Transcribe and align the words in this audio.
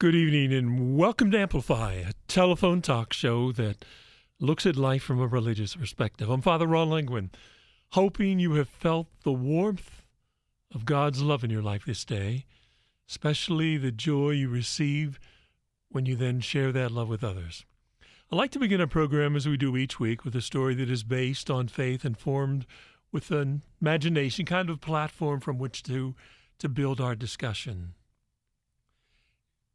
Good 0.00 0.16
evening 0.16 0.52
and 0.52 0.98
welcome 0.98 1.30
to 1.30 1.38
Amplify, 1.38 1.92
a 1.92 2.12
telephone 2.26 2.82
talk 2.82 3.12
show 3.12 3.52
that 3.52 3.84
looks 4.40 4.66
at 4.66 4.74
life 4.74 5.04
from 5.04 5.20
a 5.20 5.26
religious 5.28 5.76
perspective. 5.76 6.28
I'm 6.28 6.42
Father 6.42 6.66
Ron 6.66 6.90
Lengwin, 6.90 7.30
hoping 7.92 8.40
you 8.40 8.54
have 8.54 8.68
felt 8.68 9.06
the 9.22 9.32
warmth 9.32 10.02
of 10.74 10.84
God's 10.84 11.22
love 11.22 11.44
in 11.44 11.50
your 11.50 11.62
life 11.62 11.84
this 11.84 12.04
day, 12.04 12.44
especially 13.08 13.76
the 13.76 13.92
joy 13.92 14.30
you 14.30 14.48
receive 14.48 15.20
when 15.90 16.06
you 16.06 16.16
then 16.16 16.40
share 16.40 16.72
that 16.72 16.90
love 16.90 17.08
with 17.08 17.22
others. 17.22 17.64
I'd 18.32 18.36
like 18.36 18.50
to 18.50 18.58
begin 18.58 18.80
our 18.80 18.88
program 18.88 19.36
as 19.36 19.46
we 19.46 19.56
do 19.56 19.76
each 19.76 20.00
week 20.00 20.24
with 20.24 20.34
a 20.34 20.42
story 20.42 20.74
that 20.74 20.90
is 20.90 21.04
based 21.04 21.52
on 21.52 21.68
faith 21.68 22.04
and 22.04 22.18
formed 22.18 22.66
with 23.12 23.30
an 23.30 23.62
imagination, 23.80 24.44
kind 24.44 24.70
of 24.70 24.80
platform 24.80 25.38
from 25.38 25.56
which 25.56 25.84
to, 25.84 26.16
to 26.58 26.68
build 26.68 27.00
our 27.00 27.14
discussion. 27.14 27.94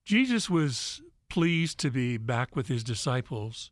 Jesus 0.09 0.49
was 0.49 1.03
pleased 1.29 1.77
to 1.77 1.91
be 1.91 2.17
back 2.17 2.55
with 2.55 2.67
his 2.67 2.83
disciples. 2.83 3.69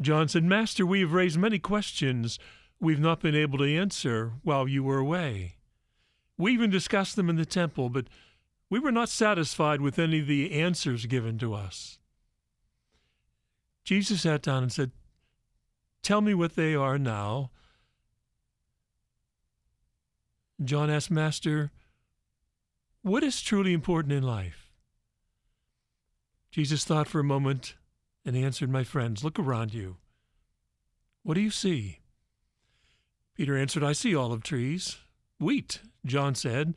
John 0.00 0.26
said, 0.26 0.42
Master, 0.42 0.86
we 0.86 1.00
have 1.00 1.12
raised 1.12 1.36
many 1.36 1.58
questions 1.58 2.38
we've 2.80 2.98
not 2.98 3.20
been 3.20 3.34
able 3.34 3.58
to 3.58 3.76
answer 3.76 4.32
while 4.42 4.66
you 4.66 4.82
were 4.82 4.96
away. 4.96 5.56
We 6.38 6.54
even 6.54 6.70
discussed 6.70 7.14
them 7.14 7.28
in 7.28 7.36
the 7.36 7.44
temple, 7.44 7.90
but 7.90 8.06
we 8.70 8.78
were 8.78 8.90
not 8.90 9.10
satisfied 9.10 9.82
with 9.82 9.98
any 9.98 10.20
of 10.20 10.28
the 10.28 10.50
answers 10.50 11.04
given 11.04 11.36
to 11.40 11.52
us. 11.52 11.98
Jesus 13.84 14.22
sat 14.22 14.40
down 14.40 14.62
and 14.62 14.72
said, 14.72 14.92
Tell 16.02 16.22
me 16.22 16.32
what 16.32 16.56
they 16.56 16.74
are 16.74 16.96
now. 16.96 17.50
John 20.64 20.88
asked, 20.88 21.10
Master, 21.10 21.70
what 23.02 23.22
is 23.22 23.42
truly 23.42 23.74
important 23.74 24.14
in 24.14 24.22
life? 24.22 24.67
Jesus 26.58 26.84
thought 26.84 27.06
for 27.06 27.20
a 27.20 27.24
moment 27.24 27.76
and 28.24 28.34
answered, 28.34 28.68
My 28.68 28.82
friends, 28.82 29.22
look 29.22 29.38
around 29.38 29.72
you. 29.72 29.98
What 31.22 31.34
do 31.34 31.40
you 31.40 31.52
see? 31.52 32.00
Peter 33.36 33.56
answered, 33.56 33.84
I 33.84 33.92
see 33.92 34.12
olive 34.12 34.42
trees, 34.42 34.98
wheat, 35.38 35.82
John 36.04 36.34
said, 36.34 36.74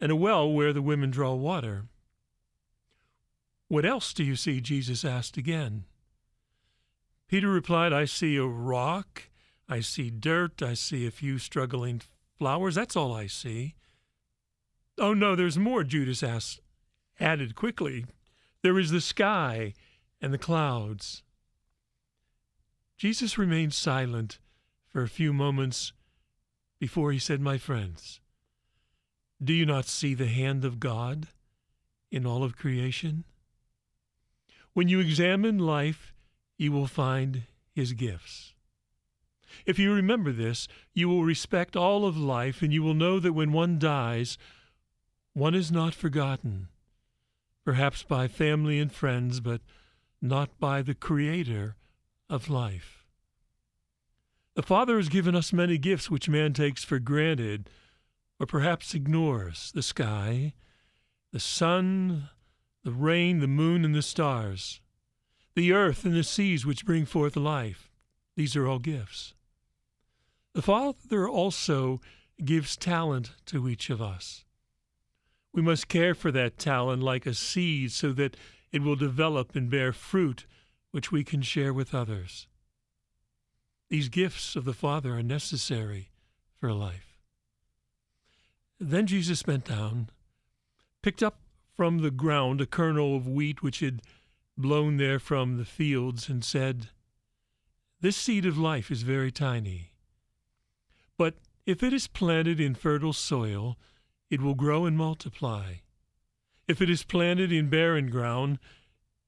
and 0.00 0.12
a 0.12 0.14
well 0.14 0.48
where 0.48 0.72
the 0.72 0.80
women 0.80 1.10
draw 1.10 1.34
water. 1.34 1.86
What 3.66 3.84
else 3.84 4.12
do 4.12 4.22
you 4.22 4.36
see? 4.36 4.60
Jesus 4.60 5.04
asked 5.04 5.36
again. 5.36 5.86
Peter 7.26 7.48
replied, 7.48 7.92
I 7.92 8.04
see 8.04 8.36
a 8.36 8.44
rock, 8.44 9.24
I 9.68 9.80
see 9.80 10.08
dirt, 10.08 10.62
I 10.62 10.74
see 10.74 11.04
a 11.04 11.10
few 11.10 11.38
struggling 11.38 12.00
flowers. 12.38 12.76
That's 12.76 12.94
all 12.94 13.12
I 13.12 13.26
see. 13.26 13.74
Oh, 14.98 15.14
no, 15.14 15.34
there's 15.34 15.58
more, 15.58 15.82
Judas 15.82 16.22
asked, 16.22 16.60
added 17.18 17.56
quickly. 17.56 18.04
There 18.64 18.78
is 18.78 18.90
the 18.90 19.02
sky 19.02 19.74
and 20.22 20.32
the 20.32 20.38
clouds. 20.38 21.22
Jesus 22.96 23.36
remained 23.36 23.74
silent 23.74 24.38
for 24.86 25.02
a 25.02 25.08
few 25.08 25.34
moments 25.34 25.92
before 26.80 27.12
he 27.12 27.18
said, 27.18 27.42
My 27.42 27.58
friends, 27.58 28.20
do 29.42 29.52
you 29.52 29.66
not 29.66 29.84
see 29.84 30.14
the 30.14 30.28
hand 30.28 30.64
of 30.64 30.80
God 30.80 31.28
in 32.10 32.24
all 32.24 32.42
of 32.42 32.56
creation? 32.56 33.24
When 34.72 34.88
you 34.88 34.98
examine 34.98 35.58
life, 35.58 36.14
you 36.56 36.72
will 36.72 36.86
find 36.86 37.42
his 37.74 37.92
gifts. 37.92 38.54
If 39.66 39.78
you 39.78 39.92
remember 39.92 40.32
this, 40.32 40.68
you 40.94 41.10
will 41.10 41.22
respect 41.22 41.76
all 41.76 42.06
of 42.06 42.16
life 42.16 42.62
and 42.62 42.72
you 42.72 42.82
will 42.82 42.94
know 42.94 43.20
that 43.20 43.34
when 43.34 43.52
one 43.52 43.78
dies, 43.78 44.38
one 45.34 45.54
is 45.54 45.70
not 45.70 45.94
forgotten 45.94 46.68
perhaps 47.64 48.02
by 48.02 48.28
family 48.28 48.78
and 48.78 48.92
friends, 48.92 49.40
but 49.40 49.60
not 50.20 50.58
by 50.58 50.82
the 50.82 50.94
Creator 50.94 51.76
of 52.28 52.50
life. 52.50 53.04
The 54.54 54.62
Father 54.62 54.96
has 54.96 55.08
given 55.08 55.34
us 55.34 55.52
many 55.52 55.78
gifts 55.78 56.10
which 56.10 56.28
man 56.28 56.52
takes 56.52 56.84
for 56.84 56.98
granted 56.98 57.68
or 58.38 58.46
perhaps 58.46 58.94
ignores 58.94 59.72
the 59.72 59.82
sky, 59.82 60.54
the 61.32 61.40
sun, 61.40 62.28
the 62.84 62.92
rain, 62.92 63.40
the 63.40 63.48
moon, 63.48 63.84
and 63.84 63.94
the 63.94 64.02
stars, 64.02 64.80
the 65.54 65.72
earth 65.72 66.04
and 66.04 66.14
the 66.14 66.22
seas 66.22 66.66
which 66.66 66.86
bring 66.86 67.04
forth 67.04 67.36
life. 67.36 67.90
These 68.36 68.56
are 68.56 68.66
all 68.66 68.78
gifts. 68.78 69.34
The 70.52 70.62
Father 70.62 71.28
also 71.28 72.00
gives 72.44 72.76
talent 72.76 73.32
to 73.46 73.68
each 73.68 73.90
of 73.90 74.00
us. 74.00 74.44
We 75.54 75.62
must 75.62 75.86
care 75.86 76.16
for 76.16 76.32
that 76.32 76.58
talent 76.58 77.02
like 77.02 77.26
a 77.26 77.32
seed 77.32 77.92
so 77.92 78.12
that 78.12 78.36
it 78.72 78.82
will 78.82 78.96
develop 78.96 79.54
and 79.54 79.70
bear 79.70 79.92
fruit 79.92 80.46
which 80.90 81.12
we 81.12 81.22
can 81.22 81.42
share 81.42 81.72
with 81.72 81.94
others. 81.94 82.48
These 83.88 84.08
gifts 84.08 84.56
of 84.56 84.64
the 84.64 84.72
Father 84.72 85.14
are 85.14 85.22
necessary 85.22 86.10
for 86.58 86.72
life. 86.72 87.20
Then 88.80 89.06
Jesus 89.06 89.44
bent 89.44 89.66
down, 89.66 90.10
picked 91.02 91.22
up 91.22 91.38
from 91.76 91.98
the 91.98 92.10
ground 92.10 92.60
a 92.60 92.66
kernel 92.66 93.14
of 93.14 93.28
wheat 93.28 93.62
which 93.62 93.78
had 93.78 94.02
blown 94.58 94.96
there 94.96 95.20
from 95.20 95.56
the 95.56 95.64
fields, 95.64 96.28
and 96.28 96.44
said, 96.44 96.88
This 98.00 98.16
seed 98.16 98.44
of 98.44 98.58
life 98.58 98.90
is 98.90 99.02
very 99.02 99.30
tiny. 99.30 99.92
But 101.16 101.34
if 101.64 101.84
it 101.84 101.92
is 101.92 102.08
planted 102.08 102.58
in 102.58 102.74
fertile 102.74 103.12
soil, 103.12 103.78
it 104.34 104.42
will 104.42 104.56
grow 104.56 104.84
and 104.84 104.98
multiply. 104.98 105.74
If 106.66 106.82
it 106.82 106.90
is 106.90 107.04
planted 107.04 107.52
in 107.52 107.70
barren 107.70 108.10
ground, 108.10 108.58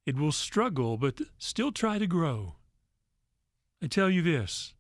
it 0.05 0.17
will 0.17 0.33
struggle, 0.33 0.97
but 0.97 1.21
still 1.39 1.71
try 1.71 1.97
to 2.01 2.09
grow. 2.09 2.57
I 3.81 3.87
tell 3.87 4.11
you 4.11 4.21
this 4.21 4.75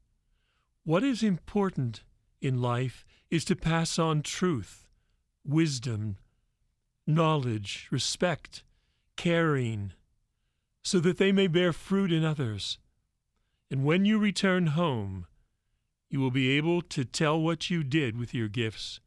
what 0.82 1.04
is 1.04 1.22
important 1.22 2.02
in 2.40 2.60
life 2.60 3.04
is 3.30 3.44
to 3.44 3.54
pass 3.54 4.00
on 4.00 4.22
truth, 4.22 4.88
wisdom, 5.44 6.16
knowledge, 7.06 7.86
respect, 7.92 8.64
caring, 9.16 9.92
so 10.82 10.98
that 10.98 11.18
they 11.18 11.30
may 11.30 11.46
bear 11.46 11.72
fruit 11.72 12.12
in 12.12 12.24
others. 12.24 12.78
And 13.70 13.84
when 13.84 14.04
you 14.04 14.18
return 14.18 14.68
home, 14.68 15.26
you 16.10 16.18
will 16.18 16.32
be 16.32 16.50
able 16.56 16.82
to 16.82 17.04
tell 17.04 17.40
what 17.40 17.70
you 17.70 17.84
did 17.84 18.16
with 18.18 18.34
your 18.34 18.48
gifts 18.48 18.98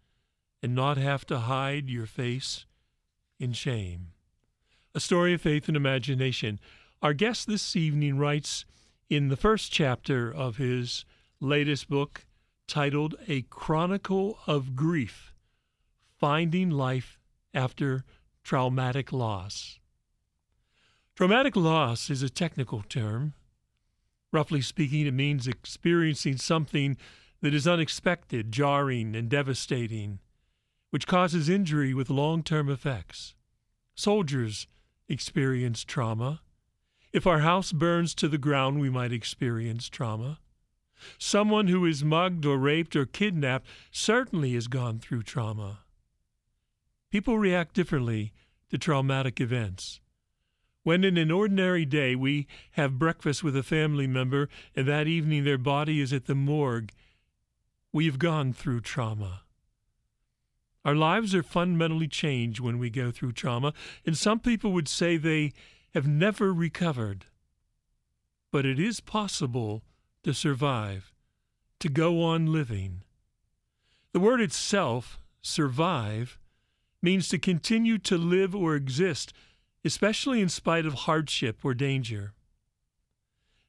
and 0.62 0.76
not 0.76 0.98
have 0.98 1.26
to 1.28 1.40
hide 1.40 1.90
your 1.90 2.06
face 2.06 2.66
in 3.40 3.54
shame. 3.54 4.08
A 4.94 5.00
story 5.00 5.34
of 5.34 5.42
faith 5.42 5.68
and 5.68 5.78
imagination. 5.78 6.60
Our 7.02 7.14
guest 7.14 7.48
this 7.48 7.76
evening 7.76 8.18
writes 8.18 8.66
in 9.10 9.30
the 9.30 9.38
first 9.38 9.72
chapter 9.72 10.34
of 10.34 10.58
his 10.58 11.06
latest 11.40 11.90
book 11.90 12.26
titled 12.68 13.16
A 13.28 13.44
Chronicle 13.44 14.40
of 14.46 14.76
Grief 14.76 15.34
Finding 16.18 16.70
Life 16.70 17.18
After 17.54 18.04
Traumatic 18.44 19.14
Loss. 19.14 19.80
Traumatic 21.16 21.56
loss 21.56 22.10
is 22.10 22.24
a 22.24 22.30
technical 22.30 22.82
term. 22.82 23.34
Roughly 24.32 24.62
speaking, 24.62 25.06
it 25.08 25.14
means 25.14 25.48
experiencing 25.48 26.38
something 26.38 26.98
that 27.42 27.54
is 27.54 27.68
unexpected, 27.68 28.52
jarring, 28.52 29.16
and 29.16 29.30
devastating 29.30 30.20
which 30.89 31.07
causes 31.07 31.50
injury 31.50 31.94
with 31.94 32.09
long 32.09 32.44
term 32.44 32.69
effects. 32.69 33.36
Soldiers 33.95 34.68
experience 35.07 35.83
trauma. 35.83 36.41
If 37.12 37.25
our 37.25 37.39
house 37.39 37.71
burns 37.71 38.13
to 38.15 38.27
the 38.27 38.38
ground, 38.38 38.80
we 38.80 38.89
might 38.89 39.12
experience 39.12 39.89
trauma. 39.89 40.39
Someone 41.18 41.68
who 41.68 41.86
is 41.86 42.03
mugged 42.03 42.45
or 42.45 42.57
raped 42.57 42.95
or 42.95 43.06
kidnapped 43.06 43.68
certainly 43.91 44.53
has 44.53 44.68
gone 44.68 45.00
through 45.00 45.24
trauma. 45.24 45.80
People 47.09 47.39
react 47.39 47.74
differently 47.74 48.33
to 48.69 48.77
traumatic 48.77 49.41
events. 49.41 50.00
When 50.83 51.03
in 51.03 51.18
an 51.18 51.31
ordinary 51.31 51.86
day 51.86 52.15
we 52.15 52.47
have 52.71 53.00
breakfast 53.00 53.44
with 53.44 53.56
a 53.56 53.63
family 53.63 54.07
member 54.07 54.50
and 54.75 54.88
that 54.88 55.07
evening 55.07 55.44
their 55.44 55.57
body 55.57 56.00
is 56.00 56.13
at 56.13 56.25
the 56.25 56.36
morgue, 56.36 56.91
we've 57.91 58.19
gone 58.19 58.53
through 58.53 58.81
trauma. 58.81 59.41
Our 60.89 60.95
lives 60.95 61.36
are 61.36 61.44
fundamentally 61.44 62.07
changed 62.07 62.59
when 62.59 62.80
we 62.80 62.89
go 62.89 63.12
through 63.12 63.33
trauma, 63.33 63.75
and 64.07 64.18
some 64.18 64.39
people 64.39 64.71
would 64.71 64.88
say 64.88 65.18
they 65.18 65.53
have 65.94 66.07
never 66.07 66.51
recovered. 66.51 67.25
But 68.51 68.65
it 68.65 68.80
is 68.80 69.00
possible 69.00 69.83
to 70.24 70.33
survive, 70.33 71.13
to 71.77 71.89
go 71.89 72.24
on 72.24 72.51
living. 72.51 73.03
The 74.13 74.19
word 74.19 74.41
itself, 74.41 75.19
survive, 75.44 76.39
means 77.03 77.30
to 77.30 77.38
continue 77.38 78.00
to 78.00 78.18
live 78.18 78.56
or 78.56 78.74
exist, 78.74 79.31
especially 79.86 80.41
in 80.41 80.50
spite 80.50 80.88
of 80.88 81.06
hardship 81.06 81.59
or 81.63 81.75
danger. 81.75 82.33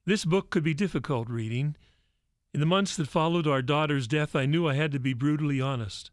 This 0.06 0.25
book 0.25 0.49
could 0.49 0.64
be 0.64 0.72
difficult 0.72 1.28
reading. 1.28 1.76
In 2.55 2.61
the 2.61 2.64
months 2.64 2.96
that 2.96 3.08
followed 3.08 3.46
our 3.46 3.61
daughter's 3.61 4.08
death, 4.08 4.34
I 4.34 4.46
knew 4.46 4.67
I 4.67 4.72
had 4.72 4.93
to 4.93 4.99
be 4.99 5.12
brutally 5.12 5.61
honest. 5.61 6.11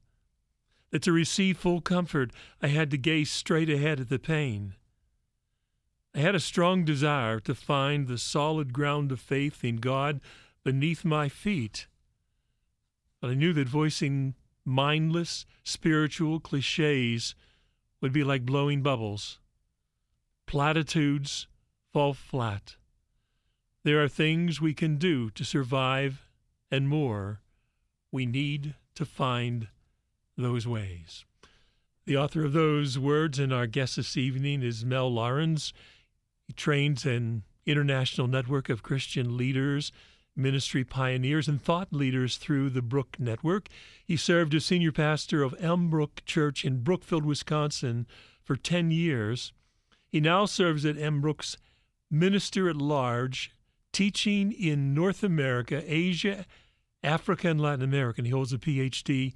That 0.92 1.02
to 1.04 1.12
receive 1.12 1.58
full 1.58 1.82
comfort, 1.82 2.32
I 2.62 2.68
had 2.68 2.90
to 2.92 2.98
gaze 2.98 3.30
straight 3.30 3.70
ahead 3.70 4.00
at 4.00 4.10
the 4.10 4.20
pain. 4.20 4.76
I 6.16 6.20
had 6.20 6.34
a 6.34 6.40
strong 6.40 6.86
desire 6.86 7.40
to 7.42 7.54
find 7.54 8.08
the 8.08 8.18
solid 8.18 8.74
ground 8.74 9.12
of 9.12 9.20
faith 9.20 9.64
in 9.64 9.78
God 9.78 10.22
beneath 10.64 11.06
my 11.06 11.30
feet. 11.30 11.88
But 13.22 13.32
I 13.32 13.34
knew 13.36 13.54
that 13.54 13.68
voicing 13.68 14.36
mindless 14.66 15.46
spiritual 15.64 16.40
cliches 16.40 17.36
would 18.02 18.14
be 18.14 18.24
like 18.24 18.46
blowing 18.46 18.82
bubbles. 18.82 19.40
Platitudes 20.46 21.48
fall 21.94 22.14
flat. 22.14 22.78
There 23.84 24.04
are 24.04 24.10
things 24.10 24.60
we 24.60 24.74
can 24.74 24.98
do 24.98 25.30
to 25.32 25.46
survive 25.46 26.26
and 26.72 26.90
more. 26.90 27.42
We 28.12 28.26
need 28.26 28.76
to 28.96 29.06
find 29.06 29.68
those 30.38 30.68
ways. 30.68 31.26
The 32.06 32.18
author 32.18 32.46
of 32.46 32.54
those 32.54 32.98
words 32.98 33.40
and 33.40 33.52
our 33.52 33.68
guest 33.68 33.98
this 33.98 34.16
evening 34.16 34.64
is 34.64 34.86
Mel 34.86 35.12
Lawrenz. 35.12 35.74
He 36.46 36.54
trains 36.54 37.06
an 37.06 37.44
international 37.66 38.28
network 38.28 38.70
of 38.70 38.84
Christian 38.84 39.36
leaders 39.36 39.92
ministry 40.38 40.84
pioneers 40.84 41.48
and 41.48 41.62
thought 41.62 41.92
leaders 41.92 42.38
through 42.38 42.70
the 42.70 42.82
Brook 42.82 43.18
Network. 43.20 43.68
He 44.06 44.16
served 44.16 44.54
as 44.54 44.66
senior 44.66 44.92
pastor 44.92 45.42
of 45.42 45.56
Elmbrook 45.60 46.24
Church 46.26 46.64
in 46.64 46.84
Brookfield, 46.84 47.26
Wisconsin 47.26 48.06
for 48.44 48.56
10 48.56 48.92
years. 48.92 49.52
He 50.08 50.22
now 50.22 50.46
serves 50.46 50.86
at 50.86 50.96
Elmbrook's 50.96 51.58
minister 52.10 52.70
at 52.70 52.78
large, 52.78 53.52
teaching 53.92 54.52
in 54.52 54.94
North 54.94 55.24
America, 55.24 55.84
Asia, 55.86 56.46
Africa, 57.04 57.50
and 57.50 57.60
Latin 57.60 57.84
America. 57.84 58.20
And 58.20 58.28
he 58.28 58.32
holds 58.32 58.54
a 58.54 58.58
PhD 58.58 59.34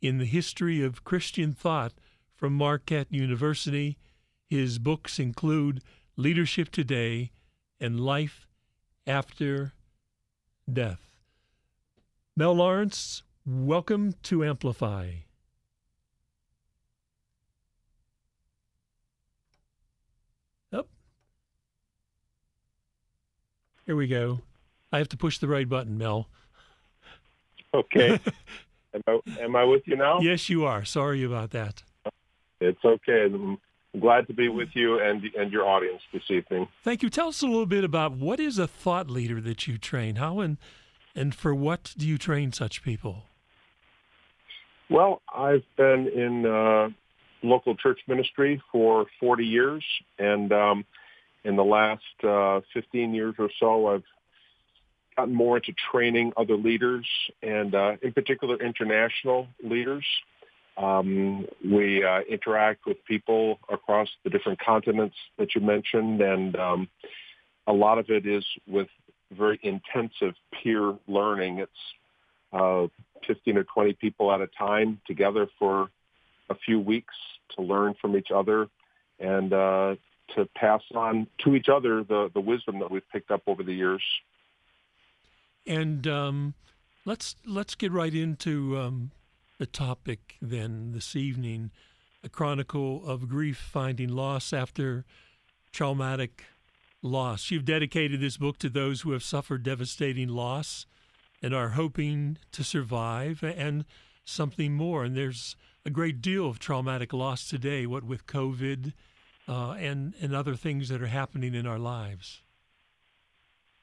in 0.00 0.18
the 0.18 0.24
history 0.24 0.82
of 0.82 1.04
Christian 1.04 1.52
thought 1.52 1.92
from 2.34 2.52
Marquette 2.54 3.06
University. 3.10 3.96
His 4.48 4.78
books 4.78 5.18
include 5.18 5.82
Leadership 6.16 6.70
Today 6.70 7.30
and 7.80 8.00
Life 8.00 8.46
After 9.06 9.72
death. 10.72 11.00
Mel 12.36 12.56
Lawrenz, 12.56 13.22
welcome 13.46 14.14
to 14.24 14.44
Amplify. 14.44 15.10
Up. 20.72 20.88
Here 23.86 23.96
we 23.96 24.08
go. 24.08 24.40
I 24.92 24.98
have 24.98 25.08
to 25.10 25.16
push 25.16 25.38
the 25.38 25.48
right 25.48 25.68
button, 25.68 25.98
Mel. 25.98 26.28
Okay. 27.72 28.20
am, 28.94 29.02
I, 29.06 29.40
am 29.40 29.56
I 29.56 29.64
with 29.64 29.82
you 29.86 29.96
now? 29.96 30.20
Yes, 30.20 30.48
you 30.48 30.64
are. 30.64 30.84
Sorry 30.84 31.22
about 31.22 31.50
that. 31.50 31.82
It's 32.60 32.84
okay. 32.84 33.24
I'm 33.24 33.58
glad 34.00 34.26
to 34.26 34.32
be 34.34 34.48
with 34.48 34.70
you 34.74 35.00
and 35.00 35.22
and 35.38 35.52
your 35.52 35.66
audience 35.66 36.02
this 36.12 36.22
evening. 36.30 36.68
Thank 36.82 37.02
you. 37.02 37.10
Tell 37.10 37.28
us 37.28 37.42
a 37.42 37.46
little 37.46 37.66
bit 37.66 37.84
about 37.84 38.12
what 38.12 38.40
is 38.40 38.58
a 38.58 38.66
thought 38.66 39.10
leader 39.10 39.40
that 39.40 39.66
you 39.66 39.78
train. 39.78 40.16
How 40.16 40.40
and 40.40 40.58
and 41.14 41.34
for 41.34 41.54
what 41.54 41.94
do 41.96 42.06
you 42.06 42.18
train 42.18 42.52
such 42.52 42.82
people? 42.82 43.24
Well, 44.90 45.22
I've 45.34 45.64
been 45.76 46.08
in 46.08 46.46
uh, 46.46 46.88
local 47.42 47.74
church 47.76 48.00
ministry 48.06 48.62
for 48.70 49.06
40 49.18 49.44
years, 49.44 49.84
and 50.18 50.52
um, 50.52 50.84
in 51.44 51.56
the 51.56 51.64
last 51.64 52.02
uh, 52.22 52.60
15 52.74 53.14
years 53.14 53.34
or 53.38 53.48
so, 53.58 53.88
I've 53.88 54.04
gotten 55.16 55.34
more 55.34 55.56
into 55.56 55.72
training 55.90 56.32
other 56.36 56.56
leaders, 56.56 57.06
and 57.42 57.74
uh, 57.74 57.96
in 58.02 58.12
particular, 58.12 58.56
international 58.56 59.48
leaders. 59.62 60.04
Um, 60.76 61.46
we 61.64 62.04
uh, 62.04 62.20
interact 62.28 62.84
with 62.84 62.96
people 63.04 63.60
across 63.68 64.08
the 64.24 64.30
different 64.30 64.58
continents 64.58 65.16
that 65.38 65.54
you 65.54 65.60
mentioned, 65.60 66.20
and 66.20 66.56
um, 66.56 66.88
a 67.66 67.72
lot 67.72 67.98
of 67.98 68.10
it 68.10 68.26
is 68.26 68.44
with 68.66 68.88
very 69.30 69.58
intensive 69.62 70.34
peer 70.52 70.94
learning. 71.06 71.58
It's 71.58 71.72
uh, 72.52 72.86
15 73.26 73.58
or 73.58 73.64
20 73.64 73.94
people 73.94 74.32
at 74.32 74.40
a 74.40 74.48
time 74.48 75.00
together 75.06 75.48
for 75.58 75.90
a 76.50 76.54
few 76.54 76.80
weeks 76.80 77.14
to 77.56 77.62
learn 77.62 77.94
from 78.00 78.16
each 78.16 78.30
other 78.34 78.68
and 79.18 79.52
uh, 79.52 79.94
to 80.34 80.46
pass 80.56 80.82
on 80.94 81.26
to 81.44 81.54
each 81.54 81.68
other 81.68 82.04
the, 82.04 82.30
the 82.34 82.40
wisdom 82.40 82.78
that 82.80 82.90
we've 82.90 83.08
picked 83.12 83.30
up 83.30 83.42
over 83.46 83.62
the 83.62 83.72
years. 83.72 84.02
And 85.66 86.06
um, 86.06 86.54
let's 87.04 87.36
let's 87.46 87.74
get 87.74 87.92
right 87.92 88.14
into 88.14 88.78
um, 88.78 89.10
the 89.58 89.66
topic 89.66 90.36
then 90.42 90.92
this 90.92 91.16
evening, 91.16 91.70
a 92.22 92.28
chronicle 92.28 93.06
of 93.06 93.28
grief, 93.28 93.56
finding 93.56 94.08
loss 94.08 94.52
after 94.52 95.04
traumatic 95.72 96.44
loss. 97.02 97.50
You've 97.50 97.64
dedicated 97.64 98.20
this 98.20 98.36
book 98.36 98.58
to 98.58 98.68
those 98.68 99.02
who 99.02 99.12
have 99.12 99.22
suffered 99.22 99.62
devastating 99.62 100.28
loss 100.28 100.86
and 101.42 101.54
are 101.54 101.70
hoping 101.70 102.38
to 102.52 102.64
survive 102.64 103.42
and 103.42 103.84
something 104.24 104.72
more. 104.74 105.04
And 105.04 105.16
there's 105.16 105.56
a 105.84 105.90
great 105.90 106.22
deal 106.22 106.48
of 106.48 106.58
traumatic 106.58 107.12
loss 107.12 107.48
today, 107.48 107.86
what 107.86 108.04
with 108.04 108.26
COVID 108.26 108.94
uh, 109.46 109.72
and, 109.72 110.14
and 110.20 110.34
other 110.34 110.56
things 110.56 110.88
that 110.88 111.02
are 111.02 111.06
happening 111.08 111.54
in 111.54 111.66
our 111.66 111.78
lives. 111.78 112.40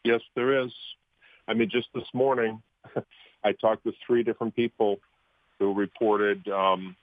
Yes, 0.03 0.21
there 0.35 0.63
is. 0.63 0.71
I 1.47 1.53
mean, 1.53 1.69
just 1.69 1.87
this 1.93 2.07
morning, 2.13 2.61
I 3.43 3.51
talked 3.53 3.85
with 3.85 3.95
three 4.05 4.23
different 4.23 4.55
people 4.55 4.99
who 5.59 5.73
reported 5.73 6.47
um, 6.49 6.95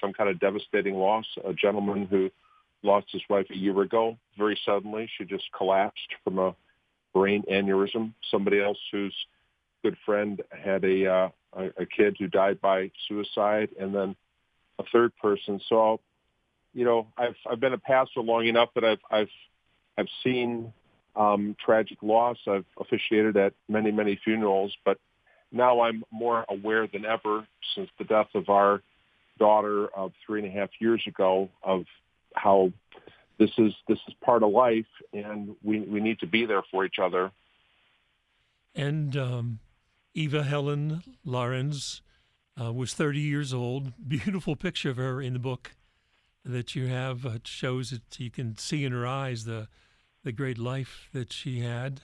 some 0.00 0.12
kind 0.12 0.28
of 0.30 0.38
devastating 0.40 0.94
loss. 0.94 1.26
A 1.46 1.52
gentleman 1.52 2.06
who 2.06 2.30
lost 2.82 3.06
his 3.10 3.22
wife 3.28 3.46
a 3.50 3.56
year 3.56 3.80
ago 3.80 4.16
very 4.38 4.58
suddenly. 4.64 5.08
She 5.16 5.24
just 5.24 5.44
collapsed 5.56 6.08
from 6.22 6.38
a 6.38 6.54
brain 7.12 7.42
aneurysm. 7.50 8.12
Somebody 8.30 8.60
else 8.60 8.78
whose 8.92 9.14
good 9.82 9.96
friend 10.04 10.40
had 10.50 10.84
a, 10.84 11.06
uh, 11.06 11.28
a, 11.54 11.64
a 11.82 11.86
kid 11.86 12.16
who 12.18 12.26
died 12.26 12.60
by 12.60 12.90
suicide, 13.08 13.70
and 13.78 13.94
then 13.94 14.16
a 14.78 14.84
third 14.92 15.12
person. 15.20 15.60
So, 15.68 16.00
you 16.72 16.84
know, 16.84 17.06
I've 17.16 17.36
I've 17.50 17.60
been 17.60 17.72
a 17.72 17.78
pastor 17.78 18.20
long 18.20 18.46
enough 18.46 18.70
that 18.74 18.84
I've 18.84 18.98
I've 19.10 19.28
I've 19.96 20.08
seen 20.22 20.72
um, 21.16 21.56
tragic 21.64 21.98
loss. 22.02 22.38
I've 22.46 22.66
officiated 22.78 23.36
at 23.36 23.54
many 23.68 23.90
many 23.90 24.18
funerals, 24.22 24.76
but 24.84 24.98
now 25.52 25.80
I'm 25.80 26.04
more 26.10 26.44
aware 26.48 26.86
than 26.86 27.04
ever 27.04 27.46
since 27.74 27.88
the 27.98 28.04
death 28.04 28.28
of 28.34 28.48
our 28.48 28.82
daughter 29.38 29.88
of 29.88 30.12
three 30.26 30.42
and 30.42 30.48
a 30.48 30.52
half 30.52 30.70
years 30.80 31.02
ago 31.06 31.48
of 31.62 31.84
how 32.34 32.72
this 33.38 33.50
is 33.58 33.72
this 33.88 33.98
is 34.08 34.14
part 34.24 34.42
of 34.42 34.50
life, 34.50 34.86
and 35.12 35.56
we 35.62 35.80
we 35.80 36.00
need 36.00 36.20
to 36.20 36.26
be 36.26 36.46
there 36.46 36.62
for 36.70 36.84
each 36.84 36.98
other. 37.00 37.30
And 38.74 39.16
um, 39.16 39.58
Eva 40.14 40.42
Helen 40.42 41.02
Lawrenz 41.26 42.00
uh, 42.60 42.72
was 42.72 42.94
30 42.94 43.20
years 43.20 43.52
old. 43.52 43.92
Beautiful 44.08 44.56
picture 44.56 44.90
of 44.90 44.96
her 44.96 45.20
in 45.20 45.32
the 45.32 45.38
book 45.38 45.74
that 46.44 46.74
you 46.74 46.86
have. 46.86 47.24
Uh, 47.24 47.38
shows 47.44 47.90
that 47.90 48.20
you 48.20 48.30
can 48.30 48.56
see 48.56 48.84
in 48.84 48.92
her 48.92 49.06
eyes 49.06 49.44
the 49.44 49.68
the 50.24 50.32
great 50.32 50.58
life 50.58 51.08
that 51.12 51.32
she 51.32 51.60
had. 51.60 52.00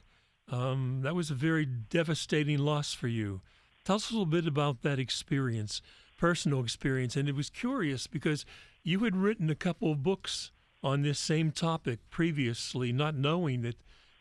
Um, 0.50 1.00
that 1.02 1.14
was 1.14 1.30
a 1.30 1.34
very 1.34 1.64
devastating 1.64 2.58
loss 2.58 2.92
for 2.92 3.08
you. 3.08 3.40
Tell 3.84 3.96
us 3.96 4.10
a 4.10 4.12
little 4.12 4.26
bit 4.26 4.46
about 4.46 4.82
that 4.82 4.98
experience, 4.98 5.80
personal 6.18 6.62
experience. 6.62 7.16
And 7.16 7.28
it 7.28 7.34
was 7.34 7.50
curious 7.50 8.06
because 8.06 8.44
you 8.82 9.00
had 9.00 9.16
written 9.16 9.48
a 9.50 9.54
couple 9.54 9.90
of 9.90 10.02
books 10.02 10.52
on 10.82 11.02
this 11.02 11.18
same 11.18 11.50
topic 11.50 11.98
previously, 12.10 12.92
not 12.92 13.14
knowing 13.14 13.62
that 13.62 13.76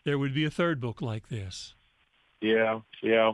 there 0.05 0.17
would 0.17 0.33
be 0.33 0.45
a 0.45 0.49
third 0.49 0.79
book 0.79 1.01
like 1.01 1.29
this. 1.29 1.75
Yeah, 2.41 2.81
yeah. 3.01 3.33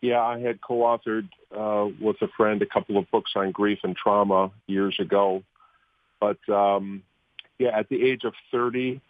Yeah, 0.00 0.22
I 0.22 0.38
had 0.38 0.62
co-authored 0.62 1.28
uh, 1.54 1.90
with 2.00 2.16
a 2.22 2.28
friend 2.36 2.62
a 2.62 2.66
couple 2.66 2.96
of 2.96 3.10
books 3.10 3.32
on 3.36 3.50
grief 3.50 3.80
and 3.82 3.94
trauma 3.94 4.50
years 4.66 4.96
ago. 4.98 5.42
But 6.20 6.38
um, 6.48 7.02
yeah, 7.58 7.78
at 7.78 7.90
the 7.90 8.02
age 8.02 8.24
of 8.24 8.32
30, 8.50 9.00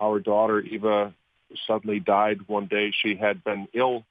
our 0.00 0.20
daughter 0.20 0.60
Eva 0.60 1.12
suddenly 1.66 2.00
died 2.00 2.46
one 2.46 2.66
day. 2.66 2.92
She 3.02 3.16
had 3.16 3.42
been 3.44 3.68
ill 3.72 4.04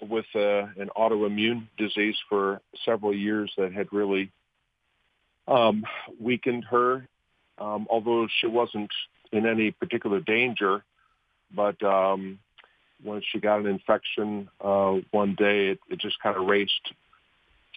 with 0.00 0.26
uh, 0.34 0.66
an 0.78 0.90
autoimmune 0.96 1.66
disease 1.76 2.16
for 2.28 2.60
several 2.84 3.14
years 3.14 3.52
that 3.56 3.72
had 3.72 3.92
really 3.92 4.30
um, 5.48 5.84
weakened 6.20 6.64
her, 6.70 7.08
um, 7.58 7.86
although 7.90 8.28
she 8.40 8.46
wasn't 8.46 8.90
in 9.32 9.46
any 9.46 9.70
particular 9.70 10.20
danger. 10.20 10.84
But 11.54 11.82
um, 11.82 12.38
when 13.02 13.22
she 13.30 13.40
got 13.40 13.60
an 13.60 13.66
infection 13.66 14.48
uh, 14.60 14.98
one 15.10 15.34
day, 15.34 15.68
it, 15.68 15.80
it 15.90 15.98
just 15.98 16.20
kind 16.22 16.36
of 16.36 16.46
raced 16.46 16.92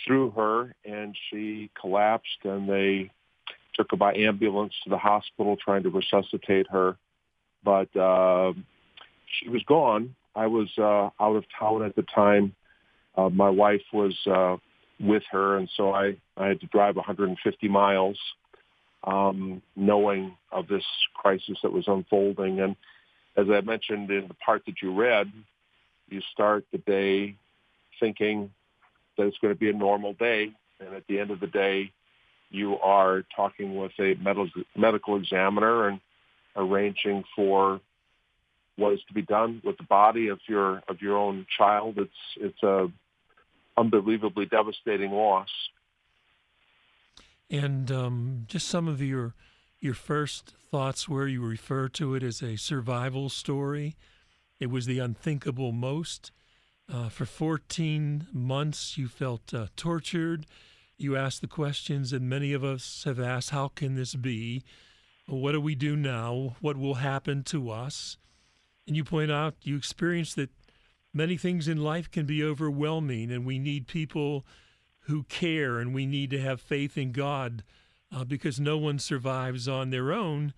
through 0.05 0.31
her, 0.31 0.74
and 0.84 1.15
she 1.29 1.70
collapsed, 1.79 2.43
and 2.43 2.67
they 2.67 3.12
took 3.74 3.91
her 3.91 3.98
by 3.98 4.13
ambulance 4.13 4.74
to 4.84 4.89
the 4.89 4.98
hospital 4.98 5.58
trying 5.58 5.84
to 5.84 5.89
resuscitate 5.89 6.67
her. 6.70 6.98
But 7.63 7.96
uh, 7.96 8.53
she 9.39 9.50
was 9.50 9.63
gone. 9.63 10.15
I 10.36 10.48
was 10.48 10.70
uh, 10.77 11.10
out 11.20 11.36
of 11.36 11.46
town 11.60 11.84
at 11.84 11.96
the 11.96 12.03
time. 12.03 12.56
Uh, 13.15 13.30
my 13.30 13.50
wife 13.50 13.82
was 13.91 14.15
uh, 14.27 14.58
with 15.00 15.24
her, 15.32 15.58
and 15.58 15.70
so 15.75 15.94
I, 15.94 16.15
I 16.38 16.48
had 16.48 16.62
to 16.62 16.68
drive 16.68 16.96
150 16.96 17.68
miles, 17.68 18.18
um, 19.03 19.62
knowing 19.75 20.38
of 20.51 20.68
this 20.68 20.86
crisis 21.13 21.58
that 21.63 21.72
was 21.72 21.86
unfolding. 21.88 22.62
And 22.62 22.75
as 23.36 23.48
I 23.50 23.62
mentioned 23.62 24.10
in 24.12 24.27
the 24.27 24.34
part 24.36 24.63
that 24.65 24.82
you 24.82 24.94
read, 24.94 25.32
you 26.10 26.22
start 26.34 26.65
the 26.72 26.77
day 26.77 27.36
thinking 28.00 28.51
that 29.18 29.27
it's 29.27 29.38
going 29.39 29.53
to 29.53 29.60
be 29.60 29.70
a 29.70 29.74
normal 29.74 30.13
day, 30.13 30.51
and 30.80 30.94
at 30.96 31.06
the 31.08 31.20
end 31.20 31.32
of 31.32 31.39
the 31.39 31.48
day, 31.48 31.91
you 32.50 32.77
are 32.80 33.24
talking 33.36 33.75
with 33.77 33.91
a 34.00 34.15
medical 34.15 34.50
medical 34.75 35.15
examiner 35.15 35.88
and 35.88 36.00
arranging 36.55 37.24
for 37.36 37.79
what 38.75 38.93
is 38.93 39.00
to 39.08 39.13
be 39.13 39.22
done 39.22 39.62
with 39.63 39.77
the 39.77 39.84
body 39.84 40.27
of 40.29 40.39
your 40.48 40.81
of 40.88 41.01
your 41.01 41.17
own 41.17 41.46
child. 41.58 41.98
It's 41.98 42.12
it's 42.38 42.63
a 42.63 42.88
unbelievably 43.77 44.48
devastating 44.48 45.12
loss. 45.12 45.50
And 47.50 47.91
um, 47.91 48.46
just 48.48 48.67
some 48.67 48.88
of 48.88 49.01
your 49.01 49.34
your 49.79 49.93
first 49.93 50.53
thoughts 50.70 51.10
where 51.10 51.27
you 51.27 51.41
refer 51.41 51.89
to 51.89 52.15
it 52.15 52.24
as 52.24 52.41
a 52.41 52.55
survival 52.55 53.29
story. 53.29 53.96
It 54.60 54.70
was 54.70 54.86
the 54.86 55.00
unthinkable 55.00 55.72
most. 55.72 56.31
Uh, 56.91 57.10
for 57.10 57.25
14 57.25 58.27
months, 58.34 58.98
you 58.98 59.08
felt 59.08 59.53
uh, 59.53 59.67
tortured. 59.75 60.46
You 60.98 61.15
asked 61.15 61.41
the 61.41 61.48
questions 61.48 62.12
that 62.12 62.22
many 62.22 62.53
of 62.53 62.63
us 62.63 63.03
have 63.05 63.20
asked 63.20 63.50
How 63.50 63.70
can 63.70 63.96
this 63.96 64.13
be? 64.13 64.63
What 65.28 65.54
do 65.54 65.62
we 65.62 65.75
do 65.75 65.96
now? 65.96 66.56
What 66.60 66.78
will 66.78 66.96
happen 66.96 67.44
to 67.46 67.70
us? 67.70 68.18
And 68.88 68.96
you 68.96 69.04
point 69.04 69.32
out 69.32 69.56
you 69.62 69.78
experienced 69.78 70.36
that 70.36 70.50
many 71.13 71.38
things 71.38 71.68
in 71.68 71.78
life 71.84 72.10
can 72.10 72.25
be 72.25 72.44
overwhelming, 72.44 73.32
and 73.32 73.46
we 73.46 73.60
need 73.60 73.88
people 73.88 74.46
who 75.06 75.24
care, 75.24 75.80
and 75.80 75.94
we 75.94 76.06
need 76.06 76.30
to 76.32 76.42
have 76.42 76.62
faith 76.62 76.98
in 76.98 77.12
God 77.12 77.63
uh, 78.13 78.24
because 78.24 78.60
no 78.60 78.78
one 78.78 79.00
survives 79.00 79.68
on 79.68 79.90
their 79.90 80.12
own, 80.12 80.54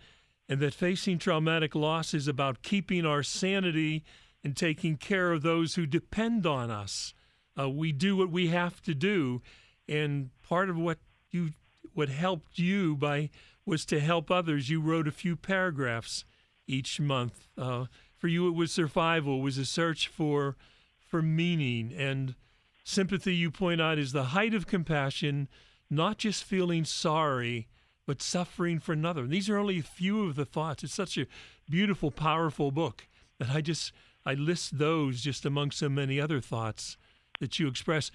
and 0.50 0.60
that 0.60 0.74
facing 0.74 1.18
traumatic 1.18 1.76
loss 1.76 2.14
is 2.14 2.28
about 2.28 2.62
keeping 2.62 3.06
our 3.06 3.24
sanity 3.24 4.04
and 4.44 4.58
taking 4.58 4.98
care 4.98 5.32
of 5.32 5.42
those 5.42 5.76
who 5.76 5.86
depend 5.86 6.46
on 6.46 6.70
us. 6.70 7.14
Uh, 7.58 7.70
we 7.70 7.92
do 7.92 8.18
what 8.18 8.32
we 8.32 8.48
have 8.48 8.82
to 8.82 8.94
do, 8.94 9.42
and 9.88 10.30
part 10.48 10.70
of 10.70 10.78
what 10.78 10.98
you 11.30 11.52
what 11.94 12.10
helped 12.10 12.58
you 12.58 12.96
by 12.96 13.30
was 13.66 13.86
to 13.86 14.00
help 14.00 14.30
others. 14.30 14.70
You 14.70 14.82
wrote 14.82 15.08
a 15.08 15.12
few 15.12 15.36
paragraphs 15.36 16.26
each 16.68 17.00
month. 17.00 17.48
Uh, 17.58 17.86
for 18.18 18.28
you, 18.28 18.48
it 18.48 18.56
was 18.56 18.72
survival, 18.72 19.40
it 19.40 19.44
was 19.44 19.58
a 19.58 19.66
search 19.66 20.08
for 20.08 20.56
for 21.00 21.22
meaning 21.22 21.94
and 21.96 22.36
sympathy. 22.84 23.36
You 23.36 23.52
point 23.52 23.82
out 23.82 24.00
is 24.00 24.14
the 24.14 24.24
height 24.24 24.54
of 24.54 24.66
compassion 24.66 25.48
not 25.90 26.18
just 26.18 26.44
feeling 26.44 26.86
sorry, 26.86 27.68
but 28.06 28.22
suffering 28.22 28.80
for 28.80 28.94
another. 28.94 29.24
And 29.24 29.32
these 29.32 29.50
are 29.50 29.58
only 29.58 29.80
a 29.80 29.84
few 29.84 30.24
of 30.26 30.36
the 30.36 30.46
thoughts. 30.46 30.84
It's 30.84 30.94
such 30.94 31.18
a 31.18 31.28
beautiful, 31.70 32.12
powerful 32.12 32.72
book 32.72 33.08
that 33.40 33.50
I 33.52 33.62
just 33.62 33.94
I 34.26 34.34
list 34.34 34.78
those 34.78 35.22
just 35.22 35.46
among 35.46 35.72
so 35.72 35.90
many 35.90 36.20
other 36.20 36.40
thoughts 36.40 36.98
that 37.40 37.60
you 37.60 37.68
express. 37.68 38.10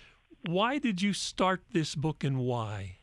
Why 0.47 0.79
did 0.79 1.03
you 1.03 1.13
start 1.13 1.63
this 1.73 1.95
book 1.95 2.25
and 2.25 2.39
why? 2.39 2.98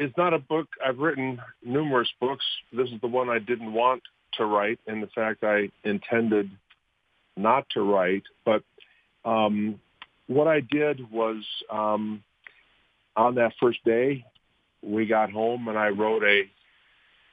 It's 0.00 0.16
not 0.16 0.32
a 0.32 0.38
book. 0.38 0.68
I've 0.84 0.98
written 0.98 1.40
numerous 1.64 2.08
books. 2.20 2.44
This 2.72 2.88
is 2.90 3.00
the 3.00 3.08
one 3.08 3.28
I 3.28 3.38
didn't 3.38 3.72
want 3.72 4.02
to 4.34 4.44
write, 4.44 4.78
and 4.86 5.02
the 5.02 5.08
fact 5.08 5.42
I 5.42 5.70
intended 5.84 6.50
not 7.36 7.68
to 7.70 7.82
write. 7.82 8.22
But 8.44 8.62
um, 9.24 9.80
what 10.26 10.46
I 10.46 10.60
did 10.60 11.10
was 11.10 11.42
um, 11.70 12.22
on 13.16 13.34
that 13.36 13.52
first 13.60 13.84
day, 13.84 14.24
we 14.82 15.06
got 15.06 15.32
home 15.32 15.66
and 15.66 15.76
I 15.76 15.88
wrote 15.88 16.22
a, 16.22 16.42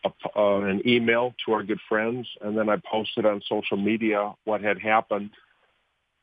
a 0.04 0.40
uh, 0.40 0.62
an 0.62 0.82
email 0.88 1.36
to 1.46 1.54
our 1.54 1.64
good 1.64 1.80
friends, 1.88 2.28
and 2.42 2.58
then 2.58 2.70
I 2.70 2.78
posted 2.78 3.26
on 3.26 3.42
social 3.48 3.78
media 3.78 4.34
what 4.46 4.62
had 4.62 4.80
happened, 4.80 5.32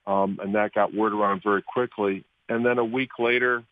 um, 0.07 0.39
and 0.43 0.55
that 0.55 0.75
got 0.75 0.95
word 0.95 1.13
around 1.13 1.43
very 1.43 1.63
quickly. 1.63 2.25
And 2.49 2.67
then 2.67 2.79
a 2.79 2.85
week 2.85 3.19
later, 3.19 3.63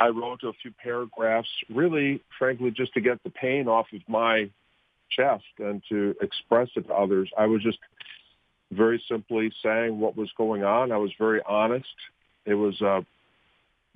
I 0.00 0.08
wrote 0.08 0.42
a 0.44 0.52
few 0.62 0.72
paragraphs, 0.82 1.48
really, 1.68 2.22
frankly, 2.38 2.70
just 2.70 2.94
to 2.94 3.00
get 3.00 3.22
the 3.24 3.30
pain 3.30 3.66
off 3.66 3.86
of 3.92 4.00
my 4.08 4.50
chest 5.10 5.44
and 5.58 5.82
to 5.88 6.14
express 6.20 6.68
it 6.76 6.86
to 6.86 6.94
others. 6.94 7.30
I 7.36 7.46
was 7.46 7.62
just 7.62 7.78
very 8.70 9.02
simply 9.10 9.50
saying 9.62 9.98
what 9.98 10.16
was 10.16 10.30
going 10.36 10.62
on. 10.62 10.92
I 10.92 10.98
was 10.98 11.10
very 11.18 11.40
honest. 11.46 11.86
It 12.44 12.54
was 12.54 12.80
uh, 12.80 13.00